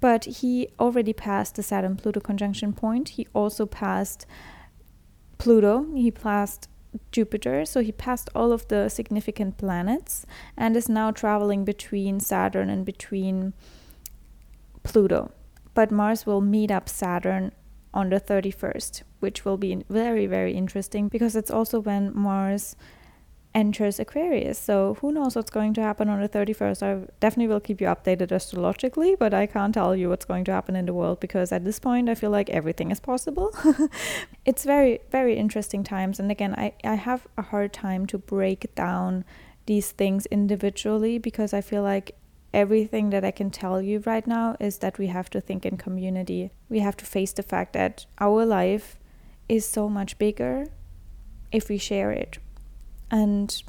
But 0.00 0.24
he 0.24 0.70
already 0.80 1.12
passed 1.12 1.54
the 1.54 1.62
Saturn 1.62 1.96
Pluto 1.96 2.20
conjunction 2.20 2.72
point. 2.72 3.10
He 3.10 3.28
also 3.34 3.66
passed 3.66 4.26
Pluto, 5.36 5.86
he 5.94 6.10
passed 6.10 6.68
Jupiter, 7.12 7.64
so 7.64 7.80
he 7.80 7.92
passed 7.92 8.30
all 8.34 8.50
of 8.50 8.66
the 8.68 8.88
significant 8.88 9.58
planets 9.58 10.26
and 10.56 10.76
is 10.76 10.88
now 10.88 11.10
traveling 11.10 11.64
between 11.64 12.18
Saturn 12.18 12.70
and 12.70 12.84
between 12.84 13.52
Pluto. 14.82 15.30
But 15.74 15.90
Mars 15.90 16.26
will 16.26 16.40
meet 16.40 16.70
up 16.70 16.88
Saturn 16.88 17.52
on 17.92 18.08
the 18.08 18.20
31st, 18.20 19.02
which 19.20 19.44
will 19.44 19.56
be 19.58 19.84
very, 19.88 20.26
very 20.26 20.54
interesting 20.54 21.08
because 21.08 21.36
it's 21.36 21.50
also 21.50 21.78
when 21.78 22.16
Mars 22.16 22.74
enters 23.54 23.98
Aquarius. 23.98 24.58
So 24.58 24.96
who 25.00 25.12
knows 25.12 25.34
what's 25.34 25.50
going 25.50 25.74
to 25.74 25.82
happen 25.82 26.08
on 26.08 26.20
the 26.20 26.28
31st? 26.28 26.82
I 26.82 27.06
definitely 27.18 27.52
will 27.52 27.60
keep 27.60 27.80
you 27.80 27.88
updated 27.88 28.30
astrologically, 28.30 29.16
but 29.16 29.34
I 29.34 29.46
can't 29.46 29.74
tell 29.74 29.96
you 29.96 30.08
what's 30.08 30.24
going 30.24 30.44
to 30.44 30.52
happen 30.52 30.76
in 30.76 30.86
the 30.86 30.94
world 30.94 31.20
because 31.20 31.50
at 31.50 31.64
this 31.64 31.78
point 31.78 32.08
I 32.08 32.14
feel 32.14 32.30
like 32.30 32.48
everything 32.50 32.90
is 32.90 33.00
possible. 33.00 33.52
it's 34.44 34.64
very, 34.64 35.00
very 35.10 35.36
interesting 35.36 35.82
times. 35.82 36.20
And 36.20 36.30
again, 36.30 36.54
I, 36.56 36.74
I 36.84 36.94
have 36.94 37.26
a 37.36 37.42
hard 37.42 37.72
time 37.72 38.06
to 38.06 38.18
break 38.18 38.72
down 38.74 39.24
these 39.66 39.90
things 39.90 40.26
individually 40.26 41.18
because 41.18 41.52
I 41.52 41.60
feel 41.60 41.82
like 41.82 42.16
everything 42.52 43.10
that 43.10 43.24
I 43.24 43.30
can 43.30 43.50
tell 43.50 43.80
you 43.80 44.02
right 44.06 44.26
now 44.26 44.56
is 44.60 44.78
that 44.78 44.98
we 44.98 45.08
have 45.08 45.30
to 45.30 45.40
think 45.40 45.66
in 45.66 45.76
community. 45.76 46.50
We 46.68 46.80
have 46.80 46.96
to 46.98 47.04
face 47.04 47.32
the 47.32 47.42
fact 47.42 47.72
that 47.72 48.06
our 48.18 48.44
life 48.44 48.98
is 49.48 49.66
so 49.66 49.88
much 49.88 50.18
bigger 50.18 50.66
if 51.50 51.68
we 51.68 51.78
share 51.78 52.12
it. 52.12 52.38
And 53.10 53.62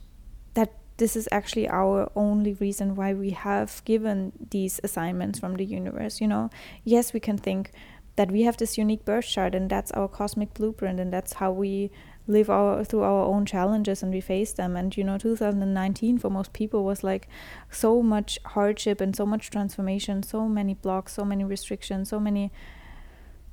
that 0.53 0.73
this 0.97 1.15
is 1.15 1.27
actually 1.31 1.67
our 1.67 2.11
only 2.15 2.53
reason 2.53 2.95
why 2.95 3.13
we 3.13 3.31
have 3.31 3.81
given 3.85 4.31
these 4.51 4.79
assignments 4.83 5.39
from 5.39 5.55
the 5.55 5.65
universe. 5.65 6.21
You 6.21 6.27
know, 6.27 6.49
yes, 6.83 7.13
we 7.13 7.19
can 7.19 7.37
think 7.37 7.71
that 8.15 8.31
we 8.31 8.43
have 8.43 8.57
this 8.57 8.77
unique 8.77 9.05
birth 9.05 9.25
chart 9.25 9.55
and 9.55 9.69
that's 9.69 9.91
our 9.91 10.07
cosmic 10.07 10.53
blueprint 10.53 10.99
and 10.99 11.11
that's 11.11 11.33
how 11.33 11.51
we 11.51 11.89
live 12.27 12.49
our 12.49 12.83
through 12.83 13.01
our 13.01 13.25
own 13.25 13.45
challenges 13.45 14.03
and 14.03 14.13
we 14.13 14.21
face 14.21 14.53
them 14.53 14.75
and 14.75 14.95
you 14.95 15.03
know 15.03 15.17
2019 15.17 16.17
for 16.17 16.29
most 16.29 16.53
people 16.53 16.83
was 16.83 17.03
like 17.03 17.27
so 17.71 18.01
much 18.03 18.37
hardship 18.45 19.01
and 19.01 19.15
so 19.15 19.25
much 19.25 19.49
transformation 19.49 20.21
so 20.21 20.47
many 20.47 20.73
blocks 20.73 21.13
so 21.13 21.25
many 21.25 21.43
restrictions 21.43 22.09
so 22.09 22.19
many 22.19 22.51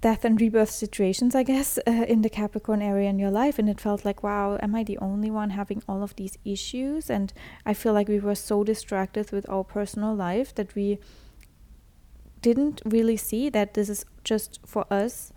death 0.00 0.25
and 0.25 0.40
rebirth 0.40 0.71
situations 0.71 1.35
i 1.35 1.43
guess 1.43 1.78
uh, 1.87 1.90
in 2.09 2.23
the 2.23 2.31
capricorn 2.31 2.81
area 2.83 3.09
in 3.09 3.19
your 3.19 3.31
life. 3.31 3.59
And 3.59 3.69
it 3.69 3.81
felt 3.81 4.05
like 4.05 4.23
wow 4.23 4.59
am 4.62 4.75
i 4.75 4.85
the 4.85 4.99
only 4.99 5.31
one 5.31 5.50
having 5.50 5.83
all 5.88 6.02
of 6.02 6.17
these 6.17 6.38
issues? 6.45 7.11
And 7.11 7.33
i 7.67 7.75
feel 7.75 7.93
like 7.93 8.09
we 8.09 8.21
were 8.21 8.35
so 8.35 8.64
distracted 8.64 9.33
with 9.33 9.49
our 9.49 9.64
personal 9.64 10.14
life 10.14 10.55
that 10.55 10.75
we 10.75 10.99
didn't 12.40 12.81
really 12.85 13.17
see 13.17 13.49
that 13.50 13.75
this 13.75 13.88
is 13.88 14.05
just 14.25 14.61
for 14.64 14.87
us 14.93 15.33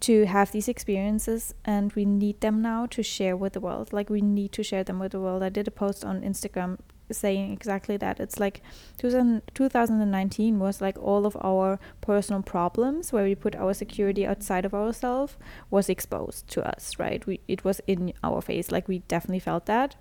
to 0.00 0.26
have 0.26 0.50
these 0.50 0.68
experiences. 0.68 1.54
And 1.64 1.92
we 1.92 2.04
need 2.04 2.40
them 2.40 2.60
now 2.60 2.86
to 2.86 3.02
share 3.02 3.36
with 3.36 3.52
the 3.52 3.60
world. 3.60 3.92
Like 3.92 4.10
we 4.10 4.20
need 4.20 4.52
to 4.52 4.62
share 4.62 4.84
them 4.84 4.98
with 4.98 5.12
the 5.12 5.20
world. 5.20 5.42
I 5.42 5.48
did 5.48 5.68
a 5.68 5.70
post 5.70 6.04
on 6.04 6.20
instagram 6.22 6.78
saying 7.16 7.52
exactly 7.52 7.96
that. 7.96 8.20
It's 8.20 8.40
like 8.40 8.62
2019 8.98 10.58
was 10.58 10.80
like 10.80 10.98
all 10.98 11.26
of 11.26 11.36
our 11.42 11.78
personal 12.00 12.42
problems 12.42 13.12
where 13.12 13.24
we 13.24 13.34
put 13.34 13.56
our 13.56 13.74
security 13.74 14.26
outside 14.26 14.64
of 14.64 14.74
ourselves 14.74 15.36
was 15.70 15.88
exposed 15.88 16.48
to 16.48 16.66
us 16.66 16.92
right? 16.98 17.26
We 17.26 17.40
it 17.48 17.64
was 17.64 17.80
in 17.86 18.12
our 18.22 18.40
face. 18.40 18.70
Like 18.70 18.88
we 18.88 19.00
definitely 19.00 19.40
felt 19.40 19.66
that. 19.66 19.96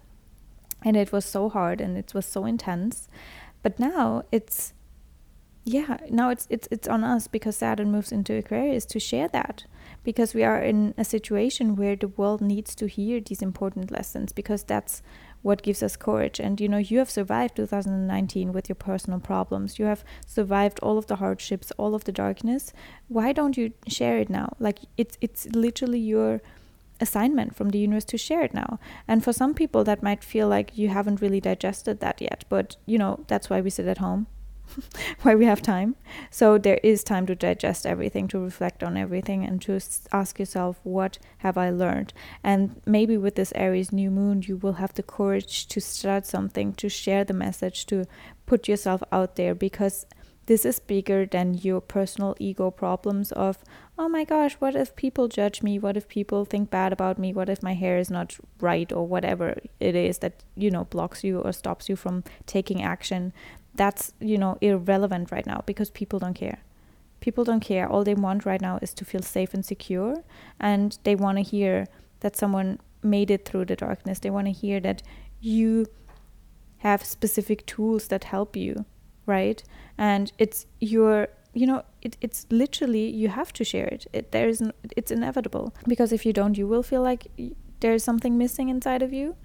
And 0.83 0.97
it 0.97 1.11
was 1.11 1.25
so 1.25 1.49
hard 1.49 1.81
and 1.81 1.97
it 1.97 2.13
was 2.13 2.25
so 2.25 2.45
intense. 2.45 3.07
But 3.63 3.79
now 3.79 4.23
it's 4.31 4.73
yeah 5.63 5.97
now 6.09 6.29
it's 6.29 6.47
it's 6.49 6.67
it's 6.71 6.87
on 6.87 7.03
us 7.03 7.27
because 7.27 7.55
saturn 7.55 7.91
moves 7.91 8.11
into 8.11 8.33
aquarius 8.33 8.83
to 8.83 8.99
share 8.99 9.27
that 9.27 9.63
because 10.03 10.33
we 10.33 10.43
are 10.43 10.59
in 10.59 10.91
a 10.97 11.05
situation 11.05 11.75
where 11.75 11.95
the 11.95 12.07
world 12.07 12.41
needs 12.41 12.73
to 12.73 12.87
hear 12.87 13.19
these 13.19 13.43
important 13.43 13.91
lessons 13.91 14.33
because 14.33 14.63
that's 14.63 15.03
what 15.41 15.63
gives 15.63 15.81
us 15.81 15.95
courage. 15.95 16.39
And 16.39 16.59
you 16.61 16.69
know, 16.69 16.77
you 16.77 16.99
have 16.99 17.09
survived 17.09 17.55
2019 17.55 18.53
with 18.53 18.69
your 18.69 18.75
personal 18.75 19.19
problems. 19.19 19.79
You 19.79 19.85
have 19.85 20.03
survived 20.25 20.79
all 20.81 20.97
of 20.97 21.07
the 21.07 21.17
hardships, 21.17 21.71
all 21.77 21.95
of 21.95 22.03
the 22.03 22.11
darkness. 22.11 22.73
Why 23.07 23.33
don't 23.33 23.57
you 23.57 23.73
share 23.87 24.17
it 24.17 24.29
now? 24.29 24.53
Like 24.59 24.79
it's 24.97 25.17
it's 25.21 25.47
literally 25.47 25.99
your 25.99 26.41
assignment 26.99 27.55
from 27.55 27.69
the 27.69 27.79
universe 27.79 28.05
to 28.05 28.17
share 28.17 28.43
it 28.43 28.53
now. 28.53 28.79
And 29.07 29.23
for 29.23 29.33
some 29.33 29.53
people 29.55 29.83
that 29.85 30.03
might 30.03 30.23
feel 30.23 30.47
like 30.47 30.77
you 30.77 30.89
haven't 30.89 31.21
really 31.21 31.41
digested 31.41 31.99
that 31.99 32.21
yet, 32.21 32.45
but 32.47 32.77
you 32.85 32.97
know, 32.97 33.25
that's 33.27 33.49
why 33.49 33.61
we 33.61 33.71
sit 33.71 33.87
at 33.87 33.97
home 33.97 34.27
where 35.21 35.37
we 35.37 35.45
have 35.45 35.61
time. 35.61 35.95
So 36.29 36.57
there 36.57 36.79
is 36.83 37.03
time 37.03 37.25
to 37.27 37.35
digest 37.35 37.85
everything, 37.85 38.27
to 38.29 38.39
reflect 38.39 38.83
on 38.83 38.97
everything, 38.97 39.45
and 39.45 39.61
to 39.63 39.79
ask 40.11 40.39
yourself, 40.39 40.79
what 40.83 41.17
have 41.39 41.57
I 41.57 41.69
learned? 41.69 42.13
And 42.43 42.81
maybe 42.85 43.17
with 43.17 43.35
this 43.35 43.53
Aries 43.55 43.91
new 43.91 44.11
moon, 44.11 44.43
you 44.45 44.57
will 44.57 44.73
have 44.73 44.93
the 44.93 45.03
courage 45.03 45.67
to 45.67 45.81
start 45.81 46.25
something, 46.25 46.73
to 46.73 46.89
share 46.89 47.23
the 47.23 47.33
message, 47.33 47.85
to 47.87 48.05
put 48.45 48.67
yourself 48.67 49.01
out 49.11 49.35
there 49.35 49.55
because 49.55 50.05
this 50.47 50.65
is 50.65 50.79
bigger 50.79 51.25
than 51.25 51.53
your 51.53 51.79
personal 51.79 52.35
ego 52.39 52.71
problems 52.71 53.31
of 53.31 53.59
oh 53.97 54.09
my 54.09 54.23
gosh 54.23 54.55
what 54.55 54.75
if 54.75 54.95
people 54.95 55.27
judge 55.27 55.61
me 55.61 55.77
what 55.77 55.95
if 55.95 56.07
people 56.07 56.43
think 56.43 56.69
bad 56.69 56.91
about 56.91 57.19
me 57.19 57.31
what 57.31 57.47
if 57.47 57.61
my 57.61 57.73
hair 57.73 57.97
is 57.97 58.09
not 58.09 58.35
right 58.59 58.91
or 58.91 59.07
whatever 59.07 59.55
it 59.79 59.95
is 59.95 60.17
that 60.17 60.43
you 60.55 60.71
know 60.71 60.85
blocks 60.85 61.23
you 61.23 61.39
or 61.39 61.53
stops 61.53 61.87
you 61.87 61.95
from 61.95 62.23
taking 62.45 62.81
action 62.81 63.31
that's 63.75 64.13
you 64.19 64.37
know 64.37 64.57
irrelevant 64.61 65.31
right 65.31 65.45
now 65.45 65.63
because 65.65 65.89
people 65.89 66.19
don't 66.19 66.33
care. 66.33 66.59
People 67.19 67.43
don't 67.43 67.59
care. 67.59 67.87
All 67.87 68.03
they 68.03 68.15
want 68.15 68.45
right 68.45 68.61
now 68.61 68.79
is 68.81 68.93
to 68.95 69.05
feel 69.05 69.21
safe 69.21 69.53
and 69.53 69.65
secure 69.65 70.23
and 70.59 70.97
they 71.03 71.15
want 71.15 71.37
to 71.37 71.43
hear 71.43 71.87
that 72.21 72.35
someone 72.35 72.79
made 73.03 73.31
it 73.31 73.45
through 73.45 73.65
the 73.65 73.75
darkness. 73.75 74.19
They 74.19 74.29
want 74.29 74.47
to 74.47 74.51
hear 74.51 74.79
that 74.79 75.03
you 75.39 75.87
have 76.79 77.03
specific 77.03 77.65
tools 77.65 78.07
that 78.07 78.23
help 78.25 78.55
you 78.55 78.85
right? 79.25 79.63
And 79.97 80.31
it's 80.37 80.65
your 80.79 81.27
you 81.53 81.67
know 81.67 81.83
it, 82.01 82.15
it's 82.21 82.45
literally 82.49 83.09
you 83.09 83.27
have 83.27 83.51
to 83.53 83.63
share 83.63 83.87
it, 83.87 84.07
it 84.13 84.31
there 84.31 84.47
is 84.47 84.63
it's 84.95 85.11
inevitable 85.11 85.73
because 85.85 86.13
if 86.13 86.25
you 86.25 86.31
don't 86.31 86.57
you 86.57 86.65
will 86.65 86.83
feel 86.83 87.01
like 87.01 87.27
there's 87.81 88.03
something 88.03 88.37
missing 88.37 88.69
inside 88.69 89.01
of 89.01 89.11
you 89.11 89.35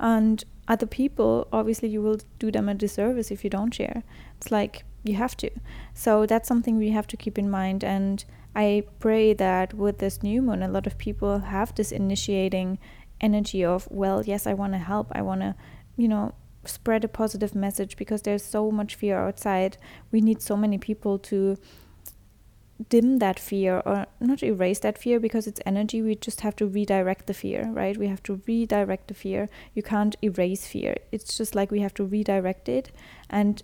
and 0.00 0.44
other 0.66 0.86
people 0.86 1.46
obviously 1.52 1.88
you 1.88 2.00
will 2.00 2.18
do 2.38 2.50
them 2.50 2.68
a 2.68 2.74
disservice 2.74 3.30
if 3.30 3.44
you 3.44 3.50
don't 3.50 3.74
share. 3.74 4.02
It's 4.38 4.50
like 4.50 4.84
you 5.02 5.14
have 5.16 5.36
to. 5.38 5.50
So 5.92 6.26
that's 6.26 6.48
something 6.48 6.76
we 6.76 6.90
have 6.90 7.06
to 7.08 7.16
keep 7.16 7.38
in 7.38 7.50
mind. 7.50 7.84
And 7.84 8.24
i 8.56 8.84
pray 9.00 9.34
that 9.34 9.74
with 9.74 9.98
this 9.98 10.22
new 10.22 10.40
moon 10.40 10.62
a 10.62 10.68
lot 10.68 10.86
of 10.86 10.96
people 10.96 11.40
have 11.40 11.74
this 11.74 11.90
initiating 11.90 12.78
energy 13.20 13.64
of 13.64 13.88
well 13.90 14.22
yes 14.24 14.46
i 14.46 14.54
want 14.54 14.72
to 14.72 14.78
help. 14.78 15.08
I 15.12 15.22
want 15.22 15.40
to 15.40 15.54
you 15.96 16.08
know 16.08 16.32
spread 16.68 17.04
a 17.04 17.08
positive 17.08 17.54
message 17.54 17.96
because 17.96 18.22
there's 18.22 18.42
so 18.42 18.70
much 18.70 18.94
fear 18.94 19.18
outside. 19.18 19.76
We 20.10 20.20
need 20.20 20.40
so 20.42 20.56
many 20.56 20.78
people 20.78 21.18
to 21.20 21.58
dim 22.88 23.18
that 23.18 23.38
fear 23.38 23.82
or 23.86 24.06
not 24.20 24.42
erase 24.42 24.80
that 24.80 24.98
fear 24.98 25.20
because 25.20 25.46
it's 25.46 25.60
energy 25.64 26.02
we 26.02 26.14
just 26.16 26.40
have 26.40 26.56
to 26.56 26.66
redirect 26.66 27.26
the 27.26 27.34
fear 27.34 27.70
right? 27.72 27.96
We 27.96 28.08
have 28.08 28.22
to 28.24 28.40
redirect 28.46 29.08
the 29.08 29.14
fear. 29.14 29.48
You 29.74 29.82
can't 29.82 30.16
erase 30.22 30.66
fear. 30.66 30.96
It's 31.12 31.36
just 31.36 31.54
like 31.54 31.70
we 31.70 31.80
have 31.80 31.94
to 31.94 32.04
redirect 32.04 32.68
it 32.68 32.90
and 33.30 33.62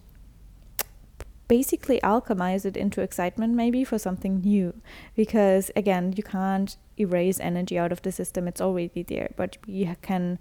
basically 1.48 1.98
alchemize 2.04 2.64
it 2.64 2.76
into 2.76 3.00
excitement 3.00 3.54
maybe 3.54 3.82
for 3.82 3.98
something 3.98 4.40
new 4.42 4.72
because 5.16 5.72
again 5.74 6.14
you 6.16 6.22
can't 6.22 6.76
erase 6.96 7.40
energy 7.40 7.76
out 7.76 7.90
of 7.90 8.02
the 8.02 8.12
system. 8.12 8.46
It's 8.46 8.60
already 8.60 9.02
there 9.02 9.32
but 9.36 9.58
we 9.66 9.92
can 10.02 10.38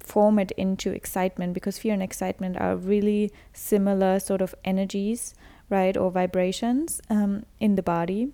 form 0.00 0.38
it 0.38 0.50
into 0.52 0.90
excitement 0.90 1.52
because 1.52 1.78
fear 1.78 1.92
and 1.92 2.02
excitement 2.02 2.56
are 2.56 2.74
really 2.74 3.30
similar 3.52 4.18
sort 4.18 4.40
of 4.40 4.54
energies 4.64 5.34
right, 5.68 5.96
or 5.96 6.10
vibrations 6.10 7.00
um, 7.10 7.44
in 7.60 7.76
the 7.76 7.82
body. 7.82 8.32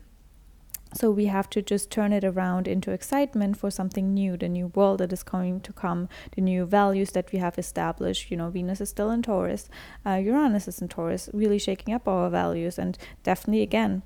So 0.95 1.11
we 1.11 1.27
have 1.27 1.51
to 1.51 1.61
just 1.61 1.91
turn 1.91 2.13
it 2.13 2.23
around 2.23 2.69
into 2.69 2.93
excitement 2.93 3.57
for 3.57 3.69
something 3.69 4.15
new, 4.15 4.37
the 4.37 4.49
new 4.49 4.69
world 4.69 4.99
that 5.01 5.13
is 5.13 5.25
going 5.25 5.61
to 5.63 5.73
come, 5.73 6.09
the 6.37 6.41
new 6.41 6.65
values 6.65 7.11
that 7.13 7.33
we 7.33 7.41
have 7.41 7.59
established. 7.59 8.31
You 8.31 8.37
know, 8.37 8.51
Venus 8.51 8.81
is 8.81 8.91
still 8.91 9.11
in 9.11 9.23
Taurus, 9.23 9.69
uh, 10.07 10.15
Uranus 10.15 10.69
is 10.69 10.81
in 10.81 10.89
Taurus, 10.89 11.29
really 11.33 11.59
shaking 11.59 11.93
up 11.93 12.07
our 12.07 12.31
values, 12.31 12.79
and 12.79 12.97
definitely 13.25 13.63
again 13.63 14.03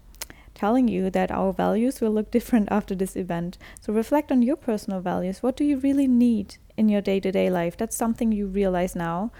telling 0.58 0.88
you 0.88 1.08
that 1.08 1.30
our 1.30 1.52
values 1.52 2.00
will 2.00 2.11
look 2.11 2.32
different 2.32 2.68
after 2.73 2.94
this 2.94 3.16
event. 3.16 3.56
So 3.80 3.92
reflect 3.92 4.32
on 4.32 4.42
your 4.42 4.56
personal 4.56 5.00
values. 5.00 5.42
What 5.42 5.56
do 5.56 5.64
you 5.64 5.78
really 5.78 6.08
need 6.08 6.56
in 6.76 6.88
your 6.88 7.00
day 7.00 7.20
to 7.20 7.30
day 7.30 7.49
life? 7.49 7.76
That's 7.76 7.97
something 7.97 8.32
you 8.32 8.47
realize 8.47 8.97
now 8.97 9.30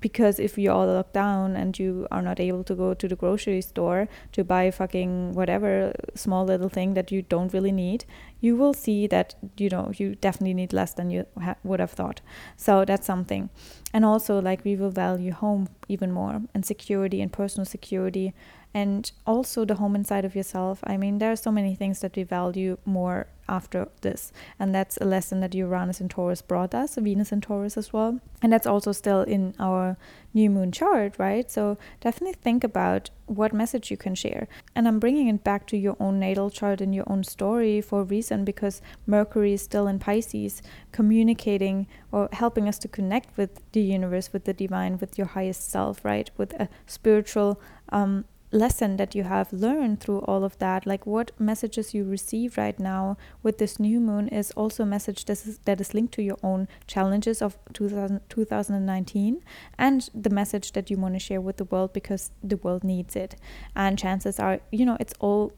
because 0.00 0.38
if 0.38 0.56
you 0.56 0.70
all 0.70 0.86
locked 0.86 1.12
down 1.12 1.56
and 1.56 1.78
you 1.78 2.06
are 2.10 2.22
not 2.22 2.40
able 2.40 2.64
to 2.64 2.74
go 2.74 2.94
to 2.94 3.06
the 3.06 3.16
grocery 3.16 3.60
store 3.60 4.08
to 4.32 4.42
buy 4.42 4.70
fucking 4.70 5.32
whatever 5.32 5.92
small 6.14 6.44
little 6.44 6.68
thing 6.68 6.94
that 6.94 7.12
you 7.12 7.22
don't 7.22 7.52
really 7.52 7.72
need 7.72 8.04
you 8.40 8.56
will 8.56 8.74
see 8.74 9.06
that 9.06 9.34
you 9.56 9.68
know 9.68 9.90
you 9.96 10.14
definitely 10.16 10.54
need 10.54 10.72
less 10.72 10.92
than 10.94 11.10
you 11.10 11.26
ha- 11.40 11.56
would 11.62 11.80
have 11.80 11.90
thought 11.90 12.20
so 12.56 12.84
that's 12.84 13.06
something 13.06 13.48
and 13.92 14.04
also 14.04 14.40
like 14.40 14.64
we 14.64 14.76
will 14.76 14.90
value 14.90 15.32
home 15.32 15.68
even 15.88 16.12
more 16.12 16.42
and 16.54 16.64
security 16.66 17.20
and 17.20 17.32
personal 17.32 17.64
security 17.64 18.34
and 18.74 19.12
also 19.24 19.64
the 19.64 19.76
home 19.76 19.94
inside 19.94 20.24
of 20.24 20.34
yourself. 20.34 20.80
I 20.84 20.96
mean, 20.96 21.18
there 21.18 21.30
are 21.30 21.36
so 21.36 21.52
many 21.52 21.76
things 21.76 22.00
that 22.00 22.16
we 22.16 22.24
value 22.24 22.76
more 22.84 23.28
after 23.48 23.88
this, 24.00 24.32
and 24.58 24.74
that's 24.74 24.96
a 24.96 25.04
lesson 25.04 25.38
that 25.40 25.54
Uranus 25.54 26.00
and 26.00 26.10
Taurus 26.10 26.42
brought 26.42 26.74
us, 26.74 26.96
Venus 26.96 27.30
and 27.30 27.42
Taurus 27.42 27.76
as 27.76 27.92
well, 27.92 28.18
and 28.42 28.52
that's 28.52 28.66
also 28.66 28.90
still 28.90 29.22
in 29.22 29.54
our 29.60 29.96
new 30.32 30.50
moon 30.50 30.72
chart, 30.72 31.14
right? 31.18 31.48
So 31.48 31.78
definitely 32.00 32.34
think 32.34 32.64
about 32.64 33.10
what 33.26 33.52
message 33.52 33.90
you 33.90 33.96
can 33.96 34.14
share. 34.14 34.48
And 34.74 34.86
I'm 34.86 34.98
bringing 34.98 35.28
it 35.28 35.44
back 35.44 35.66
to 35.68 35.76
your 35.76 35.96
own 35.98 36.18
natal 36.18 36.50
chart 36.50 36.80
and 36.80 36.94
your 36.94 37.04
own 37.06 37.24
story 37.24 37.80
for 37.80 38.00
a 38.00 38.04
reason 38.04 38.44
because 38.44 38.82
Mercury 39.06 39.54
is 39.54 39.62
still 39.62 39.86
in 39.86 39.98
Pisces, 39.98 40.62
communicating 40.92 41.86
or 42.12 42.28
helping 42.32 42.68
us 42.68 42.78
to 42.78 42.88
connect 42.88 43.36
with 43.36 43.60
the 43.72 43.80
universe, 43.80 44.32
with 44.32 44.44
the 44.44 44.52
divine, 44.52 44.98
with 44.98 45.16
your 45.18 45.28
highest 45.28 45.70
self, 45.70 46.04
right? 46.04 46.30
With 46.36 46.52
a 46.54 46.68
spiritual 46.86 47.60
um, 47.90 48.24
lesson 48.54 48.96
that 48.96 49.14
you 49.14 49.24
have 49.24 49.52
learned 49.52 50.00
through 50.00 50.20
all 50.20 50.44
of 50.44 50.56
that 50.58 50.86
like 50.86 51.04
what 51.06 51.32
messages 51.40 51.92
you 51.92 52.04
receive 52.04 52.56
right 52.56 52.78
now 52.78 53.16
with 53.42 53.58
this 53.58 53.80
new 53.80 53.98
moon 53.98 54.28
is 54.28 54.52
also 54.52 54.84
a 54.84 54.86
message 54.86 55.24
that 55.24 55.44
is, 55.44 55.58
that 55.64 55.80
is 55.80 55.92
linked 55.92 56.14
to 56.14 56.22
your 56.22 56.38
own 56.42 56.68
challenges 56.86 57.42
of 57.42 57.58
2000, 57.72 58.20
2019 58.28 59.42
and 59.76 60.08
the 60.14 60.30
message 60.30 60.72
that 60.72 60.88
you 60.88 60.96
want 60.96 61.14
to 61.14 61.18
share 61.18 61.40
with 61.40 61.56
the 61.56 61.64
world 61.64 61.92
because 61.92 62.30
the 62.42 62.56
world 62.58 62.84
needs 62.84 63.16
it. 63.16 63.34
And 63.74 63.98
chances 63.98 64.38
are 64.38 64.60
you 64.70 64.86
know 64.86 64.96
it's 65.00 65.14
all 65.18 65.52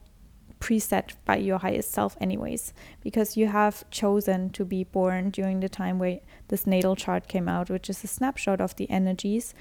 preset 0.61 1.13
by 1.25 1.37
your 1.37 1.59
highest 1.59 1.93
self 1.93 2.17
anyways 2.21 2.73
because 3.03 3.37
you 3.37 3.47
have 3.47 3.89
chosen 3.91 4.49
to 4.51 4.65
be 4.65 4.85
born 4.85 5.29
during 5.31 5.61
the 5.61 5.69
time 5.69 5.99
where 5.99 6.19
this 6.49 6.67
natal 6.67 6.97
chart 6.97 7.29
came 7.29 7.47
out 7.47 7.69
which 7.69 7.91
is 7.91 8.03
a 8.03 8.07
snapshot 8.07 8.61
of 8.61 8.75
the 8.77 8.89
energies 8.91 9.55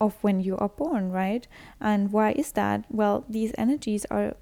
of 0.00 0.16
when 0.22 0.40
you 0.40 0.56
are 0.56 0.68
born, 0.68 1.10
right? 1.10 1.46
And 1.80 2.12
why 2.12 2.32
is 2.32 2.52
that? 2.52 2.84
Well, 2.90 3.24
these 3.28 3.52
energies 3.56 4.04
are 4.10 4.34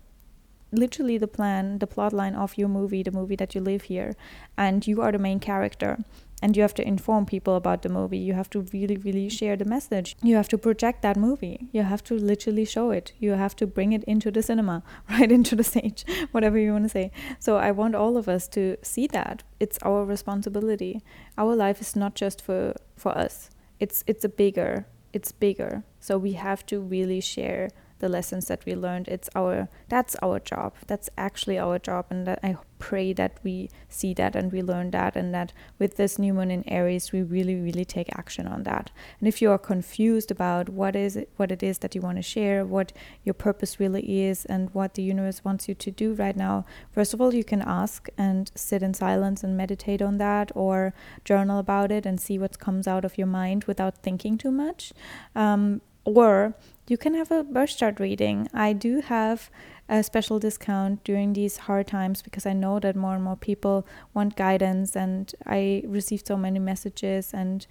literally 0.73 1.19
the 1.19 1.29
plan, 1.29 1.79
the 1.79 1.87
plot 1.87 2.13
line 2.13 2.35
of 2.35 2.57
your 2.57 2.69
movie, 2.69 3.03
the 3.03 3.11
movie 3.11 3.37
that 3.37 3.55
you 3.55 3.61
live 3.61 3.83
here, 3.83 4.15
and 4.57 4.87
you 4.87 5.03
are 5.03 5.13
the 5.13 5.19
main 5.19 5.41
character. 5.41 5.99
And 6.43 6.57
you 6.57 6.63
have 6.63 6.73
to 6.75 6.89
inform 6.89 7.27
people 7.27 7.55
about 7.55 7.83
the 7.83 7.91
movie. 7.91 8.17
You 8.17 8.33
have 8.33 8.49
to 8.51 8.63
really, 8.73 8.97
really 8.97 9.29
share 9.29 9.57
the 9.57 9.67
message. 9.67 10.17
You 10.23 10.37
have 10.37 10.49
to 10.49 10.57
project 10.57 11.03
that 11.03 11.19
movie. 11.19 11.69
You 11.71 11.83
have 11.83 12.03
to 12.05 12.15
literally 12.15 12.65
show 12.65 12.93
it. 12.93 13.13
You 13.19 13.33
have 13.33 13.55
to 13.57 13.67
bring 13.67 13.93
it 13.93 14.03
into 14.05 14.31
the 14.31 14.43
cinema, 14.43 14.83
right 15.11 15.31
into 15.31 15.55
the 15.55 15.65
stage, 15.65 16.07
whatever 16.31 16.57
you 16.57 16.73
want 16.73 16.85
to 16.85 16.89
say. 16.89 17.13
So 17.39 17.57
I 17.57 17.73
want 17.73 17.95
all 17.95 18.17
of 18.17 18.27
us 18.27 18.49
to 18.49 18.79
see 18.81 19.07
that. 19.09 19.43
It's 19.59 19.79
our 19.83 20.03
responsibility. 20.03 21.03
Our 21.37 21.55
life 21.55 21.83
is 21.83 21.95
not 21.95 22.15
just 22.15 22.41
for 22.41 22.75
for 22.97 23.17
us. 23.19 23.51
It's 23.79 24.03
it's 24.07 24.25
a 24.25 24.31
bigger 24.31 24.87
it's 25.13 25.33
bigger. 25.33 25.85
So 25.99 26.19
we 26.19 26.33
have 26.33 26.65
to 26.67 26.81
really 26.81 27.21
share 27.21 27.71
the 28.01 28.09
lessons 28.09 28.47
that 28.47 28.65
we 28.67 28.75
learned. 28.75 29.09
It's 29.09 29.31
our 29.35 29.69
that's 29.89 30.17
our 30.23 30.41
job. 30.41 30.75
That's 30.87 31.09
actually 31.17 31.59
our 31.59 31.79
job, 31.79 32.07
and 32.11 32.27
that 32.27 32.41
I 32.43 32.57
pray 32.79 33.13
that 33.13 33.39
we 33.45 33.69
see 33.91 34.15
that 34.15 34.35
and 34.35 34.51
we 34.51 34.63
learn 34.63 34.91
that, 34.91 35.15
and 35.15 35.33
that 35.35 35.53
with 35.79 35.97
this 35.97 36.19
new 36.19 36.35
moon 36.35 36.51
in 36.51 36.69
Aries, 36.69 37.13
we 37.13 37.23
really, 37.23 37.55
really 37.55 37.85
take 37.85 38.09
action 38.17 38.47
on 38.47 38.63
that. 38.65 38.91
And 39.19 39.29
if 39.29 39.43
you 39.43 39.51
are 39.51 39.59
confused 39.59 40.31
about 40.31 40.71
what 40.71 40.97
is 40.97 41.15
it, 41.17 41.29
what 41.37 41.53
it 41.53 41.63
is 41.63 41.79
that 41.79 41.95
you 41.95 42.01
want 42.01 42.17
to 42.17 42.23
share, 42.23 42.65
what 42.65 42.93
your 43.23 43.35
purpose 43.35 43.79
really 43.79 44.23
is, 44.23 44.47
and 44.47 44.71
what 44.75 44.95
the 44.95 45.03
universe 45.03 45.45
wants 45.45 45.69
you 45.69 45.75
to 45.75 45.91
do 45.91 46.15
right 46.15 46.37
now, 46.37 46.65
first 46.91 47.13
of 47.15 47.21
all, 47.21 47.35
you 47.35 47.45
can 47.45 47.63
ask 47.63 48.09
and 48.17 48.51
sit 48.55 48.83
in 48.83 48.95
silence 48.95 49.45
and 49.45 49.57
meditate 49.57 50.01
on 50.01 50.17
that, 50.19 50.51
or 50.55 50.95
journal 51.25 51.59
about 51.59 51.93
it 51.93 52.07
and 52.07 52.19
see 52.19 52.39
what 52.39 52.59
comes 52.59 52.89
out 52.89 53.05
of 53.05 53.19
your 53.19 53.27
mind 53.27 53.65
without 53.65 53.99
thinking 54.03 54.39
too 54.39 54.51
much. 54.51 54.93
Um, 55.37 55.83
or 56.05 56.55
you 56.89 56.97
can 56.97 57.15
have 57.15 57.31
a 57.31 57.45
birth 57.45 57.77
chart 57.77 58.01
reading. 58.01 58.49
I 58.53 58.73
do 58.73 59.01
have 59.01 59.51
a 59.89 60.03
special 60.03 60.39
discount 60.39 61.03
during 61.05 61.33
these 61.33 61.59
hard 61.59 61.87
times 61.89 62.23
because 62.23 62.47
I 62.47 62.53
know 62.53 62.79
that 62.81 62.97
more 62.97 63.15
and 63.15 63.25
more 63.25 63.37
people 63.37 63.87
want 64.15 64.37
guidance, 64.37 64.97
and 64.97 65.33
I 65.47 65.83
received 65.87 66.27
so 66.27 66.37
many 66.37 66.59
messages 66.59 67.33
and 67.35 67.67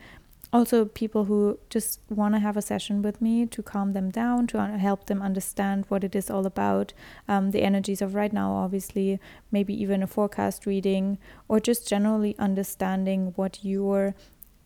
also 0.52 0.86
people 0.86 1.26
who 1.26 1.60
just 1.70 2.00
want 2.10 2.34
to 2.34 2.40
have 2.40 2.58
a 2.58 2.62
session 2.62 3.02
with 3.02 3.22
me 3.22 3.46
to 3.46 3.62
calm 3.62 3.94
them 3.94 4.10
down 4.10 4.48
to 4.48 4.60
help 4.78 5.06
them 5.06 5.22
understand 5.22 5.86
what 5.90 6.04
it 6.04 6.16
is 6.16 6.30
all 6.30 6.46
about 6.46 6.92
um, 7.28 7.52
the 7.52 7.62
energies 7.62 8.02
of 8.02 8.16
right 8.16 8.34
now 8.34 8.52
obviously 8.52 9.20
maybe 9.52 9.80
even 9.80 10.02
a 10.02 10.08
forecast 10.08 10.66
reading 10.66 11.20
or 11.48 11.60
just 11.60 11.88
generally 11.88 12.36
understanding 12.40 13.32
what 13.36 13.60
your 13.64 14.16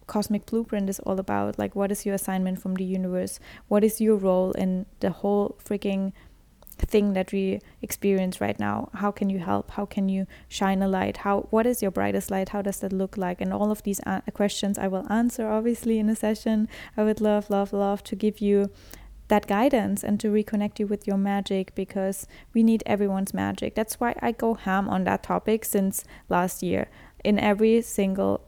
cosmic 0.08 0.46
blueprint 0.46 0.90
is 0.90 1.00
all 1.00 1.20
about 1.20 1.58
like 1.58 1.76
what 1.76 1.92
is 1.92 2.06
your 2.06 2.16
assignment 2.16 2.62
from 2.62 2.76
the 2.76 2.84
universe? 2.84 3.40
What 3.68 3.84
is 3.84 4.02
your 4.02 4.16
role 4.16 4.52
in 4.52 4.86
the 5.00 5.12
whole 5.12 5.58
freaking 5.64 6.14
thing 6.78 7.14
that 7.14 7.32
we 7.32 7.60
experience 7.82 8.42
right 8.42 8.60
now? 8.60 8.90
How 8.94 9.12
can 9.12 9.30
you 9.30 9.40
help? 9.40 9.72
How 9.72 9.86
can 9.86 10.10
you 10.10 10.28
shine 10.48 10.82
a 10.82 10.88
light? 10.88 11.18
How 11.18 11.48
what 11.50 11.66
is 11.66 11.82
your 11.82 11.92
brightest 11.92 12.32
light? 12.32 12.50
How 12.50 12.62
does 12.62 12.80
that 12.80 12.94
look 12.94 13.18
like? 13.18 13.42
And 13.42 13.54
all 13.54 13.72
of 13.72 13.84
these 13.84 14.02
uh, 14.06 14.22
questions 14.34 14.78
i 14.78 14.88
will 14.88 15.12
answer 15.12 15.48
obviously 15.48 16.00
in 16.00 16.10
a 16.10 16.16
session. 16.16 16.68
I 16.98 17.04
would 17.04 17.22
love 17.22 17.50
love 17.50 17.74
love 17.74 18.04
to 18.06 18.16
give 18.16 18.40
you 18.40 18.70
that 19.30 19.48
guidance 19.48 20.04
and 20.04 20.20
to 20.20 20.28
reconnect 20.28 20.80
you 20.80 20.88
with 20.88 21.08
your 21.08 21.18
magic 21.18 21.74
because 21.76 22.28
we 22.54 22.62
need 22.62 22.84
everyone's 22.86 23.34
magic. 23.34 23.76
That's 23.76 24.00
why 24.00 24.16
i 24.22 24.32
go 24.32 24.54
ham 24.54 24.90
on 24.90 25.06
that 25.06 25.24
topic 25.24 25.66
since 25.66 26.04
last 26.30 26.62
year. 26.62 26.90
In 27.24 27.40
every 27.40 27.82
single 27.82 28.42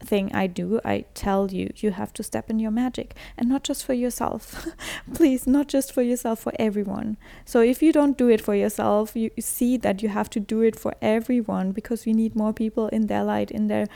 thing 0.00 0.30
I 0.34 0.46
do, 0.46 0.80
I 0.84 1.04
tell 1.14 1.50
you, 1.50 1.70
you 1.76 1.90
have 1.92 2.12
to 2.14 2.22
step 2.22 2.50
in 2.50 2.58
your 2.58 2.70
magic 2.70 3.14
and 3.36 3.48
not 3.48 3.64
just 3.64 3.84
for 3.84 3.94
yourself. 3.94 4.66
Please, 5.14 5.46
not 5.46 5.68
just 5.68 5.92
for 5.92 6.02
yourself, 6.02 6.40
for 6.40 6.52
everyone. 6.58 7.16
So 7.44 7.60
if 7.60 7.82
you 7.82 7.92
don't 7.92 8.18
do 8.18 8.28
it 8.28 8.40
for 8.40 8.54
yourself, 8.54 9.16
you 9.16 9.30
see 9.40 9.76
that 9.78 10.02
you 10.02 10.08
have 10.08 10.30
to 10.30 10.40
do 10.40 10.60
it 10.62 10.78
for 10.78 10.94
everyone 11.00 11.72
because 11.72 12.06
we 12.06 12.12
need 12.12 12.36
more 12.36 12.52
people 12.52 12.88
in 12.88 13.06
their 13.06 13.24
light, 13.24 13.50
in 13.50 13.66
their 13.68 13.86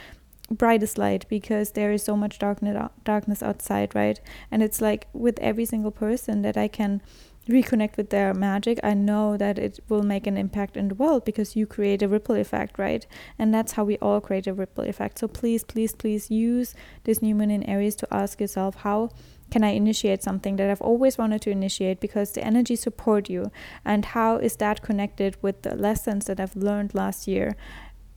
brightest 0.49 0.97
light 0.97 1.25
because 1.29 1.71
there 1.71 1.91
is 1.91 2.03
so 2.03 2.17
much 2.17 2.37
darkness 2.39 2.89
darkness 3.03 3.41
outside, 3.41 3.95
right? 3.95 4.19
And 4.49 4.61
it's 4.61 4.81
like 4.81 5.07
with 5.13 5.39
every 5.39 5.65
single 5.65 5.91
person 5.91 6.41
that 6.41 6.57
I 6.57 6.67
can 6.67 7.01
reconnect 7.47 7.97
with 7.97 8.09
their 8.09 8.33
magic, 8.33 8.79
I 8.83 8.93
know 8.93 9.37
that 9.37 9.57
it 9.57 9.79
will 9.89 10.03
make 10.03 10.27
an 10.27 10.37
impact 10.37 10.77
in 10.77 10.89
the 10.89 10.95
world 10.95 11.25
because 11.25 11.55
you 11.55 11.65
create 11.65 12.01
a 12.01 12.07
ripple 12.07 12.35
effect, 12.35 12.77
right? 12.77 13.05
And 13.39 13.53
that's 13.53 13.73
how 13.73 13.83
we 13.83 13.97
all 13.97 14.21
create 14.21 14.47
a 14.47 14.53
ripple 14.53 14.83
effect. 14.83 15.19
So 15.19 15.27
please, 15.27 15.63
please, 15.63 15.93
please 15.95 16.29
use 16.29 16.75
this 17.03 17.21
new 17.21 17.35
moon 17.35 17.51
in 17.51 17.63
Aries 17.63 17.95
to 17.97 18.07
ask 18.11 18.39
yourself 18.39 18.75
how 18.75 19.09
can 19.49 19.63
I 19.63 19.69
initiate 19.69 20.23
something 20.23 20.55
that 20.55 20.69
I've 20.69 20.81
always 20.81 21.17
wanted 21.17 21.41
to 21.41 21.51
initiate 21.51 21.99
because 21.99 22.31
the 22.31 22.43
energy 22.43 22.75
support 22.75 23.29
you 23.29 23.51
and 23.83 24.05
how 24.05 24.37
is 24.37 24.55
that 24.57 24.81
connected 24.81 25.35
with 25.41 25.63
the 25.63 25.75
lessons 25.75 26.25
that 26.25 26.39
I've 26.39 26.55
learned 26.55 26.95
last 26.95 27.27
year 27.27 27.57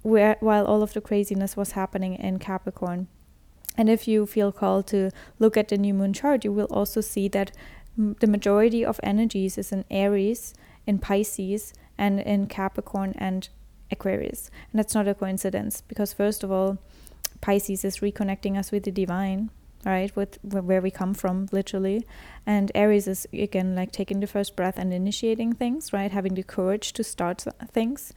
where 0.03 0.37
while 0.41 0.67
all 0.67 0.83
of 0.83 0.93
the 0.93 1.01
craziness 1.01 1.57
was 1.57 1.73
happening 1.73 2.15
in 2.15 2.39
Capricorn. 2.39 3.09
And 3.77 3.89
if 3.89 4.07
you 4.07 4.27
feel 4.27 4.53
called 4.53 4.87
to 4.89 5.11
look 5.41 5.57
at 5.57 5.69
the 5.69 5.79
new 5.79 5.95
moon 5.95 6.13
chart, 6.13 6.45
you 6.45 6.53
will 6.53 6.67
also 6.67 7.01
see 7.01 7.27
that 7.29 7.51
the 7.97 8.27
majority 8.27 8.85
of 8.85 8.99
energies 9.03 9.59
is 9.59 9.73
in 9.73 9.85
Aries, 9.91 10.55
in 10.87 10.99
Pisces, 10.99 11.73
and 11.97 12.21
in 12.21 12.47
Capricorn 12.47 13.15
and 13.19 13.49
Aquarius. 13.91 14.51
And 14.73 14.79
that's 14.79 14.95
not 14.95 15.09
a 15.09 15.15
coincidence 15.15 15.83
because, 15.87 16.13
first 16.13 16.43
of 16.43 16.51
all, 16.51 16.79
Pisces 17.41 17.85
is 17.85 17.99
reconnecting 17.99 18.59
us 18.59 18.73
with 18.73 18.85
the 18.85 18.91
divine, 18.91 19.51
right? 19.85 20.15
With 20.17 20.39
where 20.43 20.81
we 20.81 20.91
come 20.91 21.15
from, 21.15 21.49
literally. 21.53 22.07
And 22.47 22.73
Aries 22.75 23.07
is, 23.07 23.27
again, 23.33 23.75
like 23.75 23.93
taking 23.93 24.21
the 24.21 24.27
first 24.27 24.57
breath 24.57 24.79
and 24.79 24.93
initiating 24.93 25.53
things, 25.55 25.93
right? 25.93 26.11
Having 26.11 26.35
the 26.35 26.43
courage 26.43 26.93
to 26.95 27.05
start 27.05 27.45
things. 27.71 28.13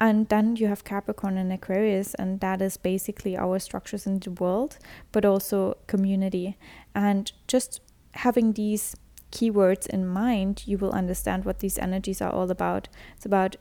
And 0.00 0.28
then 0.28 0.54
you 0.54 0.68
have 0.68 0.84
Capricorn 0.84 1.36
and 1.36 1.52
Aquarius, 1.52 2.14
and 2.14 2.38
that 2.38 2.62
is 2.62 2.76
basically 2.76 3.36
our 3.36 3.58
structures 3.58 4.06
in 4.06 4.20
the 4.20 4.30
world, 4.30 4.78
but 5.10 5.24
also 5.24 5.76
community. 5.88 6.56
And 6.94 7.32
just 7.48 7.80
having 8.12 8.52
these 8.52 8.94
keywords 9.30 9.86
in 9.86 10.06
mind, 10.06 10.62
you 10.66 10.78
will 10.78 10.92
understand 10.92 11.44
what 11.44 11.58
these 11.60 11.78
energies 11.78 12.20
are 12.20 12.30
all 12.30 12.50
about. 12.50 12.88
It's 13.16 13.26
about 13.26 13.56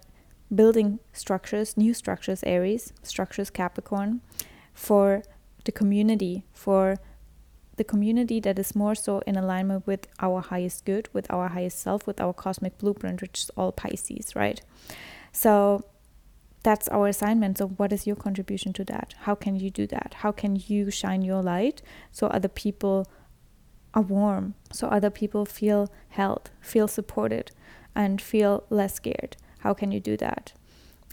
building 0.54 1.00
structures, 1.12 1.76
new 1.76 1.94
structures, 1.94 2.44
Aries, 2.44 2.94
structures, 3.04 3.50
Capricorn, 3.50 4.22
for 4.74 5.24
the 5.66 5.72
community, 5.72 6.44
for 6.54 6.98
the 7.76 7.84
community 7.84 8.40
that 8.40 8.58
is 8.58 8.76
more 8.76 8.96
so 8.96 9.20
in 9.28 9.36
alignment 9.36 9.86
with 9.86 10.08
our 10.20 10.42
highest 10.42 10.86
good, 10.86 11.10
with 11.14 11.32
our 11.32 11.50
highest 11.50 11.80
self, 11.80 12.08
with 12.08 12.20
our 12.20 12.34
cosmic 12.34 12.78
blueprint, 12.78 13.22
which 13.22 13.40
is 13.44 13.52
all 13.56 13.72
Pisces, 13.72 14.36
right? 14.36 14.62
So 15.32 15.84
that's 16.64 16.88
our 16.90 17.08
assignment. 17.08 17.60
So, 17.60 17.68
what 17.68 17.94
is 17.94 18.08
your 18.08 18.16
contribution 18.16 18.74
to 18.74 18.84
that? 18.86 19.14
How 19.20 19.36
can 19.36 19.56
you 19.56 19.70
do 19.70 19.88
that? 19.88 20.16
How 20.18 20.32
can 20.32 20.62
you 20.68 20.92
shine 20.92 21.22
your 21.22 21.42
light 21.42 21.82
so 22.12 22.28
other 22.28 22.50
people 22.50 23.08
are 23.98 24.02
warm 24.02 24.54
so 24.72 24.88
other 24.88 25.10
people 25.10 25.44
feel 25.44 25.90
held, 26.10 26.52
feel 26.62 26.88
supported, 26.88 27.52
and 27.96 28.22
feel 28.22 28.64
less 28.70 28.94
scared. 28.94 29.36
How 29.60 29.74
can 29.74 29.92
you 29.92 30.00
do 30.00 30.16
that? 30.18 30.54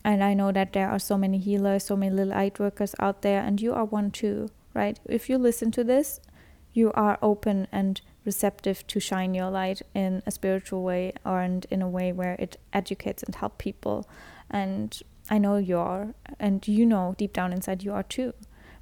And 0.04 0.22
I 0.22 0.34
know 0.34 0.52
that 0.52 0.74
there 0.74 0.90
are 0.90 0.98
so 0.98 1.16
many 1.16 1.38
healers, 1.38 1.84
so 1.84 1.96
many 1.96 2.14
little 2.14 2.34
light 2.34 2.58
workers 2.58 2.94
out 2.98 3.22
there, 3.22 3.40
and 3.40 3.60
you 3.60 3.72
are 3.72 3.86
one 3.86 4.10
too, 4.10 4.50
right? 4.74 5.00
If 5.06 5.30
you 5.30 5.38
listen 5.38 5.70
to 5.72 5.82
this, 5.82 6.20
you 6.74 6.92
are 6.92 7.18
open 7.22 7.68
and 7.72 8.02
receptive 8.26 8.86
to 8.88 9.00
shine 9.00 9.32
your 9.32 9.50
light 9.50 9.80
in 9.94 10.22
a 10.26 10.30
spiritual 10.30 10.82
way 10.82 11.12
or 11.24 11.40
and 11.40 11.66
in 11.70 11.80
a 11.80 11.88
way 11.88 12.12
where 12.12 12.36
it 12.38 12.58
educates 12.74 13.22
and 13.22 13.34
helps 13.34 13.56
people. 13.58 14.06
And 14.50 15.00
I 15.30 15.38
know 15.38 15.56
you 15.56 15.78
are, 15.78 16.14
and 16.38 16.68
you 16.68 16.84
know 16.84 17.14
deep 17.16 17.32
down 17.32 17.54
inside 17.54 17.82
you 17.82 17.94
are 17.94 18.02
too. 18.02 18.34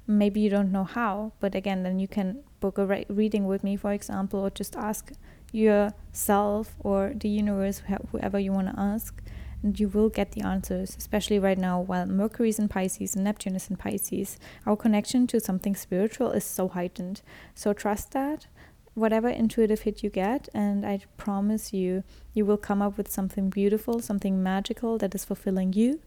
Maybe 0.05 0.41
you 0.41 0.49
don't 0.49 0.73
know 0.73 0.83
how, 0.83 1.31
but 1.39 1.55
again, 1.55 1.83
then 1.83 1.99
you 1.99 2.09
can 2.09 2.43
book 2.63 2.77
a 2.77 2.85
re- 2.85 3.05
reading 3.09 3.45
with 3.45 3.61
me, 3.67 3.75
for 3.75 3.91
example, 3.91 4.39
or 4.39 4.49
just 4.49 4.75
ask 4.77 5.11
yourself 5.51 6.75
or 6.79 7.13
the 7.23 7.27
universe, 7.27 7.83
wh- 7.89 8.07
whoever 8.11 8.39
you 8.39 8.53
want 8.53 8.69
to 8.69 8.79
ask, 8.93 9.21
and 9.61 9.77
you 9.79 9.87
will 9.89 10.09
get 10.09 10.31
the 10.31 10.41
answers. 10.53 10.95
Especially 10.97 11.39
right 11.39 11.57
now, 11.57 11.81
while 11.89 12.05
Mercury 12.05 12.49
is 12.49 12.59
in 12.59 12.69
Pisces 12.69 13.15
and 13.15 13.23
Neptune 13.25 13.57
is 13.57 13.69
in 13.69 13.75
Pisces, 13.75 14.39
our 14.65 14.77
connection 14.77 15.27
to 15.27 15.39
something 15.39 15.75
spiritual 15.75 16.31
is 16.31 16.45
so 16.45 16.69
heightened. 16.69 17.21
So 17.53 17.73
trust 17.73 18.11
that. 18.11 18.47
Whatever 18.93 19.27
intuitive 19.27 19.81
hit 19.81 20.03
you 20.03 20.09
get, 20.09 20.47
and 20.53 20.85
I 20.85 20.99
promise 21.17 21.73
you, 21.73 22.03
you 22.33 22.45
will 22.45 22.61
come 22.69 22.81
up 22.81 22.95
with 22.97 23.11
something 23.11 23.49
beautiful, 23.49 23.99
something 23.99 24.41
magical 24.41 24.97
that 24.99 25.15
is 25.15 25.25
fulfilling 25.25 25.73
you, 25.73 25.99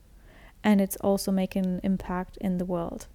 and 0.63 0.81
it's 0.81 0.97
also 1.09 1.31
making 1.33 1.67
an 1.67 1.81
impact 1.83 2.39
in 2.41 2.59
the 2.59 2.65
world. 2.65 3.09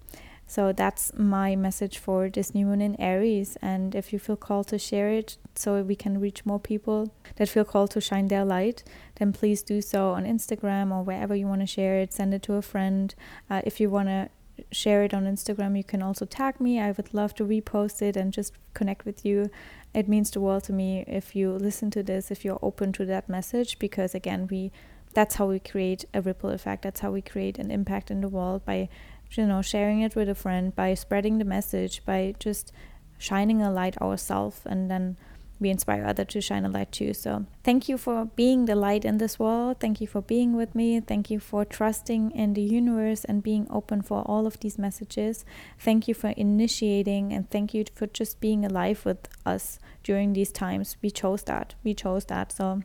So 0.52 0.70
that's 0.70 1.14
my 1.16 1.56
message 1.56 1.96
for 1.96 2.28
this 2.28 2.54
new 2.54 2.66
moon 2.66 2.82
in 2.82 3.00
Aries. 3.00 3.56
And 3.62 3.94
if 3.94 4.12
you 4.12 4.18
feel 4.18 4.36
called 4.36 4.68
to 4.68 4.78
share 4.78 5.08
it 5.08 5.38
so 5.54 5.80
we 5.80 5.96
can 5.96 6.20
reach 6.20 6.44
more 6.44 6.60
people 6.60 7.14
that 7.36 7.48
feel 7.48 7.64
called 7.64 7.92
to 7.92 8.02
shine 8.02 8.28
their 8.28 8.44
light, 8.44 8.84
then 9.14 9.32
please 9.32 9.62
do 9.62 9.80
so 9.80 10.10
on 10.10 10.26
Instagram 10.26 10.94
or 10.94 11.02
wherever 11.02 11.34
you 11.34 11.46
want 11.46 11.62
to 11.62 11.66
share 11.66 11.96
it. 12.00 12.12
Send 12.12 12.34
it 12.34 12.42
to 12.42 12.56
a 12.56 12.60
friend. 12.60 13.14
Uh, 13.48 13.62
if 13.64 13.80
you 13.80 13.88
want 13.88 14.08
to 14.08 14.28
share 14.70 15.02
it 15.04 15.14
on 15.14 15.24
Instagram, 15.24 15.74
you 15.74 15.84
can 15.84 16.02
also 16.02 16.26
tag 16.26 16.60
me. 16.60 16.78
I 16.78 16.90
would 16.90 17.14
love 17.14 17.34
to 17.36 17.46
repost 17.46 18.02
it 18.02 18.14
and 18.14 18.30
just 18.30 18.52
connect 18.74 19.06
with 19.06 19.24
you. 19.24 19.48
It 19.94 20.06
means 20.06 20.30
the 20.30 20.40
world 20.42 20.64
to 20.64 20.74
me 20.74 21.02
if 21.06 21.34
you 21.34 21.52
listen 21.52 21.90
to 21.92 22.02
this, 22.02 22.30
if 22.30 22.44
you're 22.44 22.58
open 22.60 22.92
to 22.92 23.06
that 23.06 23.26
message, 23.26 23.78
because 23.78 24.14
again, 24.14 24.48
we 24.50 24.70
that's 25.14 25.34
how 25.34 25.46
we 25.46 25.58
create 25.60 26.04
a 26.14 26.22
ripple 26.22 26.50
effect. 26.50 26.82
That's 26.82 27.00
how 27.00 27.10
we 27.10 27.20
create 27.20 27.58
an 27.58 27.70
impact 27.70 28.10
in 28.10 28.20
the 28.20 28.28
world 28.28 28.64
by 28.64 28.88
you 29.36 29.46
know, 29.46 29.62
sharing 29.62 30.00
it 30.00 30.16
with 30.16 30.28
a 30.28 30.34
friend, 30.34 30.74
by 30.74 30.94
spreading 30.94 31.38
the 31.38 31.44
message, 31.44 32.04
by 32.04 32.34
just 32.38 32.72
shining 33.18 33.62
a 33.62 33.70
light 33.70 33.96
ourselves, 34.00 34.60
and 34.66 34.90
then 34.90 35.16
we 35.62 35.70
inspire 35.70 36.04
others 36.04 36.26
to 36.26 36.40
shine 36.40 36.64
a 36.64 36.68
light 36.68 36.90
too. 36.92 37.14
So, 37.14 37.46
thank 37.62 37.88
you 37.88 37.96
for 37.96 38.26
being 38.36 38.66
the 38.66 38.74
light 38.74 39.04
in 39.04 39.18
this 39.18 39.38
world. 39.38 39.78
Thank 39.78 40.00
you 40.00 40.06
for 40.06 40.20
being 40.20 40.54
with 40.56 40.74
me. 40.74 41.00
Thank 41.00 41.30
you 41.30 41.38
for 41.38 41.64
trusting 41.64 42.32
in 42.32 42.54
the 42.54 42.62
universe 42.62 43.24
and 43.24 43.42
being 43.42 43.66
open 43.70 44.02
for 44.02 44.22
all 44.22 44.46
of 44.46 44.58
these 44.60 44.76
messages. 44.76 45.44
Thank 45.78 46.08
you 46.08 46.14
for 46.14 46.30
initiating 46.30 47.32
and 47.32 47.48
thank 47.48 47.72
you 47.72 47.84
for 47.94 48.08
just 48.08 48.40
being 48.40 48.64
alive 48.64 49.04
with 49.04 49.28
us 49.46 49.78
during 50.02 50.32
these 50.32 50.50
times. 50.50 50.96
We 51.00 51.10
chose 51.10 51.44
that. 51.44 51.74
We 51.84 51.94
chose 51.94 52.24
that. 52.26 52.50
So, 52.52 52.82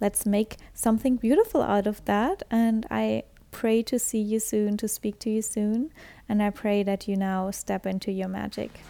let's 0.00 0.26
make 0.26 0.56
something 0.74 1.16
beautiful 1.16 1.62
out 1.62 1.86
of 1.86 2.04
that. 2.06 2.42
And 2.50 2.84
I 2.90 3.24
pray 3.50 3.82
to 3.84 3.98
see 3.98 4.20
you 4.20 4.40
soon, 4.40 4.76
to 4.78 4.88
speak 4.88 5.18
to 5.20 5.30
you 5.30 5.42
soon, 5.42 5.90
and 6.28 6.42
I 6.42 6.50
pray 6.50 6.82
that 6.82 7.08
you 7.08 7.16
now 7.16 7.50
step 7.50 7.86
into 7.86 8.12
your 8.12 8.28
magic. 8.28 8.80